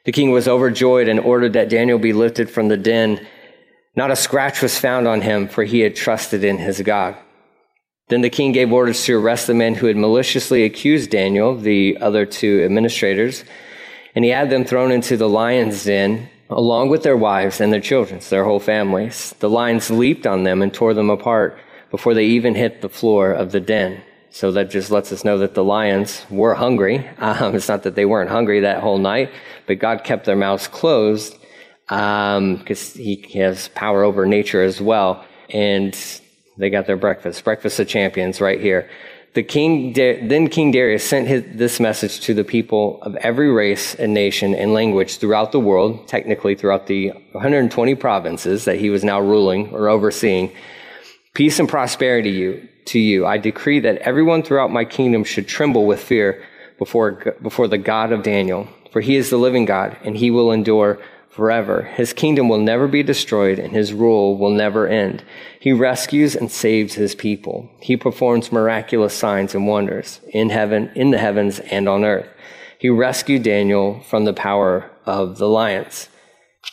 The 0.05 0.13
king 0.13 0.31
was 0.31 0.47
overjoyed 0.47 1.09
and 1.09 1.19
ordered 1.19 1.53
that 1.53 1.69
Daniel 1.69 1.99
be 1.99 2.13
lifted 2.13 2.49
from 2.49 2.69
the 2.69 2.77
den. 2.77 3.25
Not 3.97 4.11
a 4.11 4.15
scratch 4.15 4.61
was 4.61 4.79
found 4.79 5.09
on 5.09 5.21
him, 5.21 5.49
for 5.49 5.65
he 5.65 5.81
had 5.81 5.97
trusted 5.97 6.45
in 6.45 6.57
his 6.57 6.81
God. 6.81 7.17
Then 8.09 8.21
the 8.21 8.29
king 8.29 8.51
gave 8.51 8.71
orders 8.71 9.03
to 9.05 9.17
arrest 9.17 9.47
the 9.47 9.53
men 9.53 9.75
who 9.75 9.87
had 9.87 9.95
maliciously 9.95 10.63
accused 10.63 11.09
Daniel, 11.09 11.55
the 11.55 11.97
other 12.01 12.25
two 12.25 12.61
administrators, 12.63 13.43
and 14.15 14.25
he 14.25 14.31
had 14.31 14.49
them 14.49 14.65
thrown 14.65 14.91
into 14.91 15.17
the 15.17 15.29
lion's 15.29 15.85
den 15.85 16.29
along 16.49 16.89
with 16.89 17.03
their 17.03 17.17
wives 17.17 17.61
and 17.61 17.71
their 17.71 17.81
children, 17.81 18.19
their 18.29 18.43
whole 18.43 18.59
families. 18.59 19.33
The 19.39 19.49
lions 19.49 19.89
leaped 19.89 20.27
on 20.27 20.43
them 20.43 20.61
and 20.61 20.73
tore 20.73 20.93
them 20.93 21.09
apart 21.09 21.57
before 21.89 22.13
they 22.13 22.25
even 22.25 22.55
hit 22.55 22.81
the 22.81 22.89
floor 22.89 23.31
of 23.31 23.51
the 23.51 23.59
den. 23.59 24.01
So 24.29 24.51
that 24.53 24.71
just 24.71 24.89
lets 24.89 25.11
us 25.11 25.23
know 25.23 25.37
that 25.37 25.53
the 25.53 25.63
lions 25.63 26.25
were 26.29 26.55
hungry. 26.55 27.07
Um, 27.19 27.55
it's 27.55 27.69
not 27.69 27.83
that 27.83 27.95
they 27.95 28.05
weren't 28.05 28.29
hungry 28.29 28.61
that 28.61 28.81
whole 28.81 28.97
night, 28.97 29.31
but 29.65 29.79
God 29.79 30.03
kept 30.03 30.25
their 30.25 30.35
mouths 30.35 30.67
closed 30.67 31.37
because 31.87 32.37
um, 32.37 33.01
He 33.01 33.25
has 33.35 33.69
power 33.69 34.03
over 34.03 34.25
nature 34.25 34.61
as 34.61 34.81
well. 34.81 35.25
And 35.49 35.95
they 36.57 36.69
got 36.69 36.85
their 36.85 36.97
breakfast. 36.97 37.43
Breakfast 37.43 37.79
of 37.79 37.87
champions 37.87 38.41
right 38.41 38.59
here. 38.59 38.89
The 39.33 39.41
king, 39.41 39.93
then 39.93 40.47
King 40.47 40.71
Darius 40.71 41.03
sent 41.03 41.27
his, 41.27 41.43
this 41.55 41.79
message 41.79 42.19
to 42.21 42.35
the 42.35 42.43
people 42.43 43.01
of 43.01 43.15
every 43.15 43.51
race 43.51 43.95
and 43.95 44.13
nation 44.13 44.53
and 44.53 44.73
language 44.73 45.17
throughout 45.17 45.51
the 45.51 45.59
world, 45.59 46.07
technically 46.07 46.53
throughout 46.53 46.85
the 46.85 47.09
120 47.31 47.95
provinces 47.95 48.65
that 48.65 48.77
he 48.77 48.91
was 48.91 49.03
now 49.03 49.19
ruling 49.19 49.73
or 49.73 49.89
overseeing. 49.89 50.51
Peace 51.33 51.57
and 51.57 51.67
prosperity 51.67 52.29
you, 52.29 52.69
to 52.85 52.99
you. 52.99 53.25
I 53.25 53.39
decree 53.39 53.79
that 53.79 53.97
everyone 53.99 54.43
throughout 54.43 54.71
my 54.71 54.85
kingdom 54.85 55.23
should 55.23 55.47
tremble 55.47 55.87
with 55.87 55.99
fear 55.99 56.43
before, 56.77 57.35
before 57.41 57.67
the 57.67 57.79
God 57.79 58.11
of 58.11 58.21
Daniel, 58.21 58.67
for 58.91 59.01
he 59.01 59.15
is 59.15 59.31
the 59.31 59.37
living 59.37 59.65
God 59.65 59.97
and 60.03 60.15
he 60.15 60.29
will 60.29 60.51
endure 60.51 60.99
forever. 61.33 61.81
His 61.81 62.13
kingdom 62.13 62.47
will 62.47 62.59
never 62.59 62.87
be 62.87 63.01
destroyed 63.01 63.57
and 63.57 63.73
his 63.73 63.91
rule 63.91 64.37
will 64.37 64.51
never 64.51 64.87
end. 64.87 65.23
He 65.59 65.73
rescues 65.73 66.35
and 66.35 66.51
saves 66.51 66.93
his 66.93 67.15
people. 67.15 67.69
He 67.81 67.97
performs 67.97 68.51
miraculous 68.51 69.15
signs 69.15 69.55
and 69.55 69.67
wonders 69.67 70.21
in 70.29 70.49
heaven, 70.49 70.91
in 70.95 71.11
the 71.11 71.17
heavens 71.17 71.59
and 71.59 71.89
on 71.89 72.05
earth. 72.05 72.29
He 72.77 72.89
rescued 72.89 73.43
Daniel 73.43 74.01
from 74.01 74.25
the 74.25 74.33
power 74.33 74.91
of 75.05 75.37
the 75.37 75.47
lions. 75.47 76.09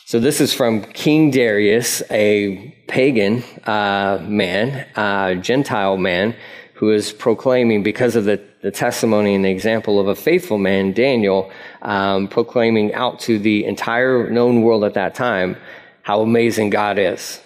So 0.05 0.19
this 0.19 0.39
is 0.39 0.53
from 0.53 0.83
King 0.83 1.31
Darius, 1.31 2.03
a 2.11 2.75
pagan 2.87 3.43
uh, 3.65 4.19
man, 4.21 4.87
uh, 4.95 5.35
Gentile 5.35 5.97
man, 5.97 6.35
who 6.81 6.91
is 6.91 7.13
proclaiming 7.13 7.83
because 7.83 8.17
of 8.17 8.25
the 8.25 8.41
the 8.61 8.71
testimony 8.71 9.35
and 9.35 9.43
the 9.43 9.49
example 9.49 9.99
of 9.99 10.07
a 10.07 10.15
faithful 10.15 10.57
man, 10.57 10.93
Daniel, 10.93 11.51
um, 11.81 12.27
proclaiming 12.27 12.93
out 12.93 13.19
to 13.19 13.39
the 13.39 13.65
entire 13.65 14.29
known 14.29 14.61
world 14.61 14.83
at 14.83 14.93
that 14.93 15.15
time 15.15 15.57
how 16.03 16.21
amazing 16.21 16.69
God 16.69 16.97
is. 16.97 17.39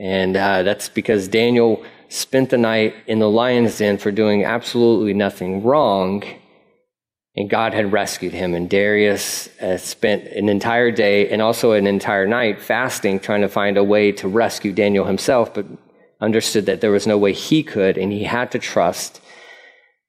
And 0.00 0.36
uh, 0.36 0.62
that's 0.62 0.88
because 0.88 1.28
Daniel 1.28 1.82
spent 2.08 2.50
the 2.50 2.58
night 2.58 2.94
in 3.06 3.18
the 3.18 3.28
lion's 3.28 3.78
den 3.78 3.98
for 3.98 4.10
doing 4.10 4.44
absolutely 4.44 5.14
nothing 5.14 5.62
wrong. 5.62 6.22
And 7.36 7.48
God 7.48 7.74
had 7.74 7.92
rescued 7.92 8.32
him. 8.32 8.54
And 8.54 8.68
Darius 8.68 9.48
uh, 9.60 9.76
spent 9.76 10.24
an 10.28 10.48
entire 10.48 10.90
day 10.90 11.28
and 11.28 11.40
also 11.40 11.72
an 11.72 11.86
entire 11.86 12.26
night 12.26 12.60
fasting, 12.60 13.20
trying 13.20 13.42
to 13.42 13.48
find 13.48 13.76
a 13.76 13.84
way 13.84 14.12
to 14.12 14.28
rescue 14.28 14.72
Daniel 14.72 15.04
himself, 15.04 15.54
but 15.54 15.66
understood 16.20 16.66
that 16.66 16.80
there 16.80 16.90
was 16.90 17.06
no 17.06 17.18
way 17.18 17.32
he 17.32 17.62
could. 17.62 17.96
And 17.98 18.12
he 18.12 18.24
had 18.24 18.50
to 18.52 18.58
trust 18.58 19.20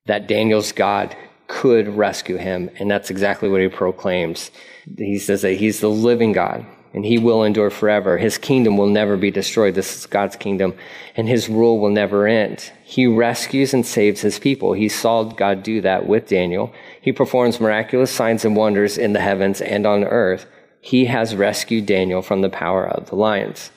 that 0.06 0.28
Daniel's 0.28 0.72
God 0.72 1.15
could 1.48 1.88
rescue 1.88 2.38
him. 2.38 2.69
And 2.80 2.89
that's 2.89 3.10
exactly 3.10 3.50
what 3.50 3.62
he 3.62 3.67
proclaims. 3.67 4.52
He 4.98 5.19
says 5.19 5.41
that 5.41 5.54
he's 5.54 5.82
the 5.82 5.89
living 5.89 6.32
God 6.32 6.65
and 6.93 7.06
he 7.06 7.19
will 7.19 7.43
endure 7.43 7.69
forever. 7.69 8.17
His 8.17 8.38
kingdom 8.38 8.78
will 8.78 8.88
never 8.88 9.17
be 9.17 9.30
destroyed. 9.30 9.76
This 9.76 9.95
is 9.95 10.06
God's 10.06 10.36
kingdom 10.36 10.74
and 11.15 11.28
his 11.28 11.50
rule 11.50 11.80
will 11.80 11.91
never 11.91 12.28
end. 12.28 12.72
He 12.84 13.06
rescues 13.06 13.74
and 13.74 13.86
saves 13.86 14.22
his 14.22 14.39
people. 14.39 14.74
He 14.74 14.89
saw 14.89 15.24
God 15.24 15.62
do 15.62 15.82
that 15.82 16.08
with 16.08 16.28
Daniel. 16.28 16.74
He 17.02 17.12
performs 17.12 17.60
miraculous 17.60 18.12
signs 18.12 18.45
and 18.45 18.56
wonders 18.56 18.98
in 18.98 19.13
the 19.13 19.19
heavens 19.19 19.62
and 19.62 19.86
on 19.86 20.04
earth. 20.04 20.45
He 20.82 21.06
has 21.06 21.36
rescued 21.36 21.86
Daniel 21.86 22.22
from 22.22 22.41
the 22.41 22.50
power 22.50 22.88
of 22.88 23.10
the 23.10 23.15
lions. 23.15 23.72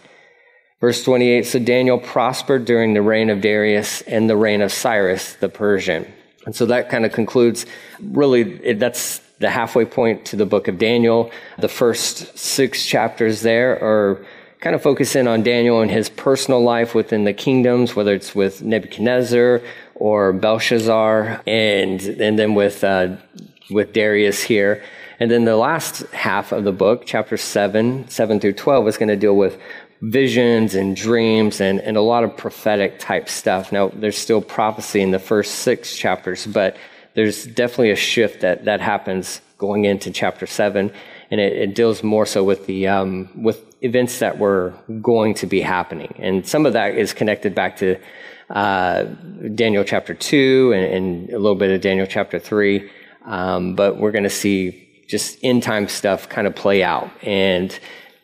Verse 0.83 1.05
28 1.05 1.47
So 1.47 1.61
Daniel 1.61 1.99
prospered 1.99 2.65
during 2.65 2.93
the 2.93 3.03
reign 3.03 3.31
of 3.31 3.41
Darius 3.41 4.03
and 4.03 4.29
the 4.29 4.37
reign 4.37 4.61
of 4.61 4.73
Cyrus 4.73 5.35
the 5.35 5.49
Persian. 5.49 6.13
And 6.45 6.57
so 6.57 6.67
that 6.67 6.91
kind 6.91 7.07
of 7.07 7.13
concludes 7.13 7.67
really, 8.01 8.61
it, 8.65 8.81
that's 8.81 9.21
the 9.39 9.49
halfway 9.49 9.85
point 9.85 10.27
to 10.27 10.37
the 10.37 10.45
book 10.45 10.67
of 10.67 10.79
Daniel. 10.79 11.31
The 11.59 11.69
first 11.69 12.37
six 12.37 12.85
chapters 12.85 13.43
there 13.43 13.75
are 13.81 14.27
kind 14.59 14.75
of 14.75 14.83
focus 14.83 15.15
in 15.15 15.29
on 15.29 15.45
Daniel 15.45 15.83
and 15.83 15.91
his 15.91 16.09
personal 16.09 16.61
life 16.61 16.97
within 16.97 17.23
the 17.23 17.33
kingdoms, 17.33 17.95
whether 17.95 18.13
it's 18.13 18.35
with 18.35 18.63
Nebuchadnezzar 18.63 19.61
or 19.95 20.33
Belshazzar, 20.33 21.43
and 21.47 22.01
and 22.01 22.37
then 22.37 22.55
with 22.57 22.83
uh, 22.83 23.17
with 23.71 23.93
Darius 23.93 24.43
here. 24.43 24.83
And 25.21 25.31
then 25.31 25.45
the 25.45 25.57
last 25.57 26.01
half 26.11 26.51
of 26.51 26.65
the 26.65 26.73
book, 26.73 27.05
chapter 27.07 27.37
seven, 27.37 28.09
seven 28.09 28.41
through 28.41 28.55
twelve, 28.55 28.89
is 28.89 28.97
going 28.97 29.11
to 29.11 29.17
deal 29.17 29.37
with 29.37 29.61
visions 30.03 30.75
and 30.75 30.97
dreams 30.97 31.61
and, 31.61 31.81
and 31.81 31.97
a 31.97 32.03
lot 32.03 32.25
of 32.25 32.37
prophetic 32.37 32.99
type 32.99 33.29
stuff. 33.29 33.71
Now, 33.71 33.89
there's 33.89 34.19
still 34.19 34.43
prophecy 34.43 35.01
in 35.01 35.13
the 35.13 35.21
first 35.21 35.61
six 35.61 35.97
chapters, 35.97 36.45
but 36.45 36.77
there's 37.15 37.47
definitely 37.47 37.93
a 37.93 37.97
shift 37.97 38.41
that, 38.41 38.65
that 38.65 38.81
happens 38.81 39.41
going 39.59 39.85
into 39.85 40.11
chapter 40.11 40.45
seven, 40.45 40.93
and 41.31 41.41
it, 41.41 41.53
it 41.53 41.75
deals 41.77 42.03
more 42.03 42.27
so 42.27 42.43
with 42.43 42.67
the 42.67 42.89
um, 42.89 43.31
with 43.41 43.65
events 43.81 44.19
that 44.19 44.39
were 44.39 44.75
going 45.01 45.35
to 45.35 45.47
be 45.47 45.61
happening, 45.61 46.13
and 46.19 46.45
some 46.47 46.67
of 46.67 46.73
that 46.73 46.97
is 46.97 47.15
connected 47.15 47.55
back 47.55 47.77
to 47.77 47.97
uh, 48.51 49.05
Daniel 49.55 49.85
chapter 49.85 50.15
two 50.15 50.73
and, 50.75 50.85
and, 50.95 51.31
a 51.31 51.39
little 51.39 51.55
bit 51.55 51.71
of 51.71 51.81
Daniel 51.81 52.07
chapter 52.07 52.41
three, 52.41 52.91
um, 53.25 53.77
but 53.77 53.99
we're 53.99 54.11
going 54.11 54.25
to 54.25 54.31
see 54.31 54.89
just 55.07 55.39
end 55.45 55.63
time 55.63 55.87
stuff 55.87 56.29
kind 56.29 56.47
of 56.49 56.57
play 56.57 56.83
out. 56.83 57.09
And 57.23 57.79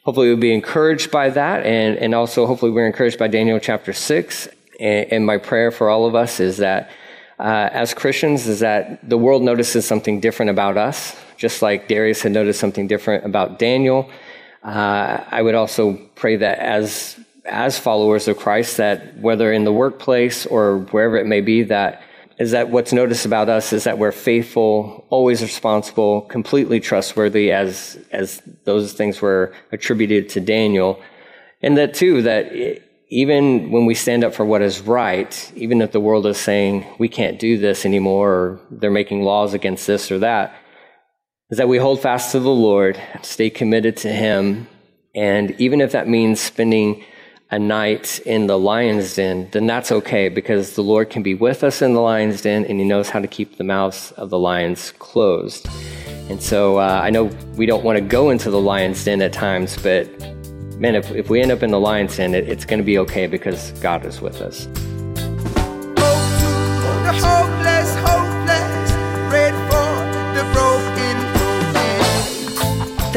hopefully 0.08 0.28
we'll 0.28 0.38
be 0.38 0.54
encouraged 0.54 1.10
by 1.10 1.28
that. 1.28 1.66
And, 1.66 1.98
and 1.98 2.14
also, 2.14 2.46
hopefully, 2.46 2.72
we're 2.72 2.86
encouraged 2.86 3.18
by 3.18 3.28
Daniel 3.28 3.58
chapter 3.58 3.92
6. 3.92 4.48
And, 4.80 5.12
and 5.12 5.26
my 5.26 5.36
prayer 5.36 5.70
for 5.70 5.90
all 5.90 6.06
of 6.06 6.14
us 6.14 6.40
is 6.40 6.56
that 6.56 6.90
uh, 7.38 7.68
as 7.74 7.92
Christians, 7.92 8.48
is 8.48 8.60
that 8.60 9.06
the 9.06 9.18
world 9.18 9.42
notices 9.42 9.86
something 9.86 10.18
different 10.18 10.48
about 10.48 10.78
us, 10.78 11.14
just 11.36 11.60
like 11.60 11.88
Darius 11.88 12.22
had 12.22 12.32
noticed 12.32 12.58
something 12.58 12.86
different 12.86 13.26
about 13.26 13.58
Daniel. 13.58 14.10
Uh, 14.62 15.24
I 15.30 15.42
would 15.42 15.54
also 15.54 15.96
pray 16.14 16.36
that 16.36 16.58
as 16.58 17.20
as 17.44 17.78
followers 17.78 18.28
of 18.28 18.38
Christ, 18.38 18.78
that 18.78 19.18
whether 19.18 19.52
in 19.52 19.64
the 19.64 19.72
workplace 19.74 20.46
or 20.46 20.78
wherever 20.90 21.18
it 21.18 21.26
may 21.26 21.42
be, 21.42 21.64
that 21.64 22.02
is 22.38 22.52
that 22.52 22.70
what's 22.70 22.92
noticed 22.92 23.26
about 23.26 23.48
us 23.48 23.72
is 23.72 23.84
that 23.84 23.98
we're 23.98 24.12
faithful, 24.12 25.04
always 25.10 25.42
responsible, 25.42 26.22
completely 26.22 26.78
trustworthy, 26.80 27.50
as 27.50 27.98
as 28.12 28.40
those 28.64 28.92
things 28.92 29.20
were 29.20 29.52
attributed 29.72 30.28
to 30.30 30.40
Daniel, 30.40 31.02
and 31.62 31.76
that 31.76 31.94
too 31.94 32.22
that 32.22 32.52
even 33.10 33.70
when 33.70 33.86
we 33.86 33.94
stand 33.94 34.22
up 34.22 34.34
for 34.34 34.44
what 34.44 34.62
is 34.62 34.82
right, 34.82 35.50
even 35.56 35.80
if 35.80 35.92
the 35.92 36.00
world 36.00 36.26
is 36.26 36.38
saying 36.38 36.86
we 36.98 37.08
can't 37.08 37.38
do 37.38 37.58
this 37.58 37.84
anymore, 37.84 38.30
or 38.30 38.60
they're 38.70 38.90
making 38.90 39.22
laws 39.22 39.54
against 39.54 39.86
this 39.86 40.12
or 40.12 40.18
that, 40.18 40.54
is 41.50 41.58
that 41.58 41.68
we 41.68 41.78
hold 41.78 42.00
fast 42.00 42.32
to 42.32 42.40
the 42.40 42.50
Lord, 42.50 43.00
stay 43.22 43.50
committed 43.50 43.96
to 43.98 44.12
Him, 44.12 44.68
and 45.14 45.58
even 45.60 45.80
if 45.80 45.92
that 45.92 46.06
means 46.06 46.38
spending 46.38 47.02
a 47.50 47.58
night 47.58 48.20
in 48.26 48.46
the 48.46 48.58
lion's 48.58 49.14
den, 49.14 49.48
then 49.52 49.66
that's 49.66 49.90
okay 49.90 50.28
because 50.28 50.74
the 50.74 50.82
Lord 50.82 51.08
can 51.08 51.22
be 51.22 51.34
with 51.34 51.64
us 51.64 51.80
in 51.80 51.94
the 51.94 52.00
lion's 52.00 52.42
den 52.42 52.64
and 52.66 52.78
He 52.78 52.86
knows 52.86 53.08
how 53.08 53.20
to 53.20 53.26
keep 53.26 53.56
the 53.56 53.64
mouths 53.64 54.12
of 54.12 54.28
the 54.30 54.38
lions 54.38 54.92
closed. 54.98 55.66
And 56.28 56.42
so 56.42 56.78
uh, 56.78 57.00
I 57.02 57.08
know 57.08 57.24
we 57.56 57.64
don't 57.64 57.84
want 57.84 57.96
to 57.96 58.04
go 58.04 58.28
into 58.28 58.50
the 58.50 58.60
lion's 58.60 59.02
den 59.02 59.22
at 59.22 59.32
times, 59.32 59.80
but 59.82 60.06
man, 60.78 60.94
if, 60.94 61.10
if 61.12 61.30
we 61.30 61.40
end 61.40 61.50
up 61.50 61.62
in 61.62 61.70
the 61.70 61.80
lion's 61.80 62.16
den, 62.16 62.34
it, 62.34 62.48
it's 62.48 62.66
going 62.66 62.80
to 62.80 62.84
be 62.84 62.98
okay 62.98 63.26
because 63.26 63.72
God 63.80 64.04
is 64.04 64.20
with 64.20 64.42
us. 64.42 64.68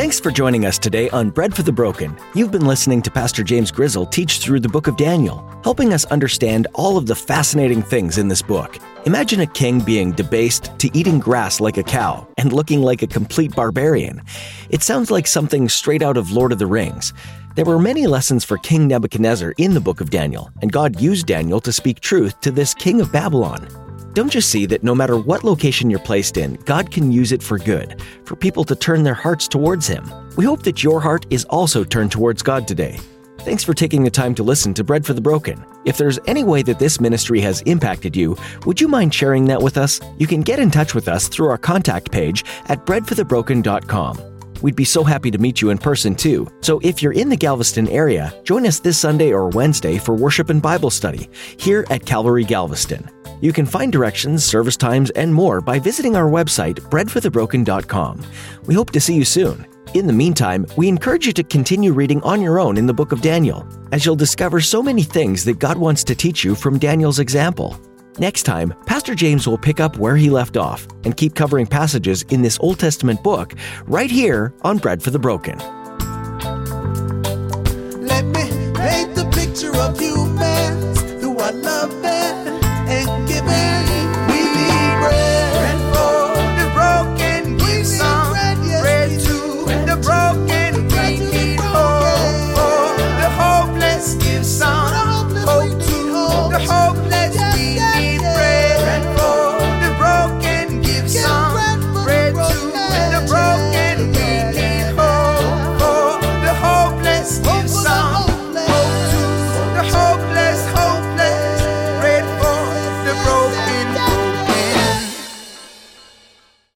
Thanks 0.01 0.19
for 0.19 0.31
joining 0.31 0.65
us 0.65 0.79
today 0.79 1.11
on 1.11 1.29
Bread 1.29 1.55
for 1.55 1.61
the 1.61 1.71
Broken. 1.71 2.17
You've 2.33 2.49
been 2.49 2.65
listening 2.65 3.03
to 3.03 3.11
Pastor 3.11 3.43
James 3.43 3.69
Grizzle 3.69 4.07
teach 4.07 4.39
through 4.39 4.59
the 4.59 4.67
book 4.67 4.87
of 4.87 4.97
Daniel, 4.97 5.47
helping 5.63 5.93
us 5.93 6.05
understand 6.05 6.65
all 6.73 6.97
of 6.97 7.05
the 7.05 7.13
fascinating 7.13 7.83
things 7.83 8.17
in 8.17 8.27
this 8.27 8.41
book. 8.41 8.79
Imagine 9.05 9.41
a 9.41 9.45
king 9.45 9.79
being 9.79 10.11
debased 10.11 10.71
to 10.79 10.89
eating 10.97 11.19
grass 11.19 11.59
like 11.59 11.77
a 11.77 11.83
cow 11.83 12.27
and 12.39 12.51
looking 12.51 12.81
like 12.81 13.03
a 13.03 13.07
complete 13.07 13.55
barbarian. 13.55 14.23
It 14.71 14.81
sounds 14.81 15.11
like 15.11 15.27
something 15.27 15.69
straight 15.69 16.01
out 16.01 16.17
of 16.17 16.31
Lord 16.31 16.51
of 16.51 16.57
the 16.57 16.65
Rings. 16.65 17.13
There 17.55 17.65
were 17.65 17.77
many 17.77 18.07
lessons 18.07 18.43
for 18.43 18.57
King 18.57 18.87
Nebuchadnezzar 18.87 19.53
in 19.59 19.75
the 19.75 19.81
book 19.81 20.01
of 20.01 20.09
Daniel, 20.09 20.49
and 20.63 20.71
God 20.71 20.99
used 20.99 21.27
Daniel 21.27 21.61
to 21.61 21.71
speak 21.71 21.99
truth 21.99 22.41
to 22.41 22.49
this 22.49 22.73
king 22.73 23.01
of 23.01 23.11
Babylon. 23.11 23.67
Don't 24.13 24.35
you 24.35 24.41
see 24.41 24.65
that 24.65 24.83
no 24.83 24.93
matter 24.93 25.17
what 25.17 25.45
location 25.45 25.89
you're 25.89 25.99
placed 25.99 26.35
in, 26.35 26.55
God 26.65 26.91
can 26.91 27.13
use 27.13 27.31
it 27.31 27.41
for 27.41 27.57
good, 27.57 28.01
for 28.25 28.35
people 28.35 28.65
to 28.65 28.75
turn 28.75 29.03
their 29.03 29.13
hearts 29.13 29.47
towards 29.47 29.87
Him. 29.87 30.03
We 30.35 30.43
hope 30.43 30.63
that 30.63 30.83
your 30.83 30.99
heart 30.99 31.25
is 31.29 31.45
also 31.45 31.85
turned 31.85 32.11
towards 32.11 32.43
God 32.43 32.67
today. 32.67 32.99
Thanks 33.39 33.63
for 33.63 33.73
taking 33.73 34.03
the 34.03 34.11
time 34.11 34.35
to 34.35 34.43
listen 34.43 34.73
to 34.73 34.83
Bread 34.83 35.05
for 35.05 35.13
the 35.13 35.21
Broken. 35.21 35.63
If 35.85 35.97
there's 35.97 36.19
any 36.27 36.43
way 36.43 36.61
that 36.61 36.77
this 36.77 36.99
ministry 36.99 37.39
has 37.41 37.61
impacted 37.61 38.15
you, 38.15 38.37
would 38.65 38.81
you 38.81 38.89
mind 38.89 39.15
sharing 39.15 39.45
that 39.45 39.61
with 39.61 39.77
us? 39.77 40.01
You 40.17 40.27
can 40.27 40.41
get 40.41 40.59
in 40.59 40.71
touch 40.71 40.93
with 40.93 41.07
us 41.07 41.29
through 41.29 41.47
our 41.47 41.57
contact 41.57 42.11
page 42.11 42.43
at 42.65 42.85
breadforthebroken.com. 42.85 44.30
We'd 44.61 44.75
be 44.75 44.85
so 44.85 45.03
happy 45.03 45.31
to 45.31 45.37
meet 45.37 45.61
you 45.61 45.69
in 45.69 45.77
person 45.77 46.15
too. 46.15 46.47
So 46.61 46.79
if 46.83 47.01
you're 47.01 47.13
in 47.13 47.29
the 47.29 47.37
Galveston 47.37 47.87
area, 47.87 48.33
join 48.43 48.65
us 48.65 48.79
this 48.79 48.97
Sunday 48.97 49.31
or 49.31 49.49
Wednesday 49.49 49.97
for 49.97 50.15
worship 50.15 50.49
and 50.49 50.61
Bible 50.61 50.89
study 50.89 51.29
here 51.57 51.85
at 51.89 52.05
Calvary 52.05 52.43
Galveston. 52.43 53.09
You 53.41 53.51
can 53.51 53.65
find 53.65 53.91
directions, 53.91 54.43
service 54.43 54.77
times, 54.77 55.09
and 55.11 55.33
more 55.33 55.61
by 55.61 55.79
visiting 55.79 56.15
our 56.15 56.29
website, 56.29 56.75
breadforthebroken.com. 56.89 58.23
We 58.65 58.75
hope 58.75 58.91
to 58.91 59.01
see 59.01 59.15
you 59.15 59.25
soon. 59.25 59.65
In 59.93 60.07
the 60.07 60.13
meantime, 60.13 60.65
we 60.77 60.87
encourage 60.87 61.27
you 61.27 61.33
to 61.33 61.43
continue 61.43 61.91
reading 61.91 62.21
on 62.21 62.41
your 62.41 62.59
own 62.59 62.77
in 62.77 62.85
the 62.85 62.93
book 62.93 63.11
of 63.11 63.21
Daniel, 63.21 63.67
as 63.91 64.05
you'll 64.05 64.15
discover 64.15 64.61
so 64.61 64.81
many 64.81 65.03
things 65.03 65.43
that 65.43 65.59
God 65.59 65.77
wants 65.77 66.03
to 66.05 66.15
teach 66.15 66.45
you 66.45 66.55
from 66.55 66.79
Daniel's 66.79 67.19
example. 67.19 67.77
Next 68.19 68.43
time, 68.43 68.73
Pastor 68.85 69.15
James 69.15 69.47
will 69.47 69.57
pick 69.57 69.79
up 69.79 69.97
where 69.97 70.17
he 70.17 70.29
left 70.29 70.57
off 70.57 70.85
and 71.05 71.15
keep 71.15 71.33
covering 71.33 71.65
passages 71.65 72.23
in 72.23 72.41
this 72.41 72.59
Old 72.59 72.77
Testament 72.77 73.23
book 73.23 73.53
right 73.85 74.11
here 74.11 74.53
on 74.63 74.77
Bread 74.79 75.01
for 75.01 75.11
the 75.11 75.19
Broken. 75.19 75.80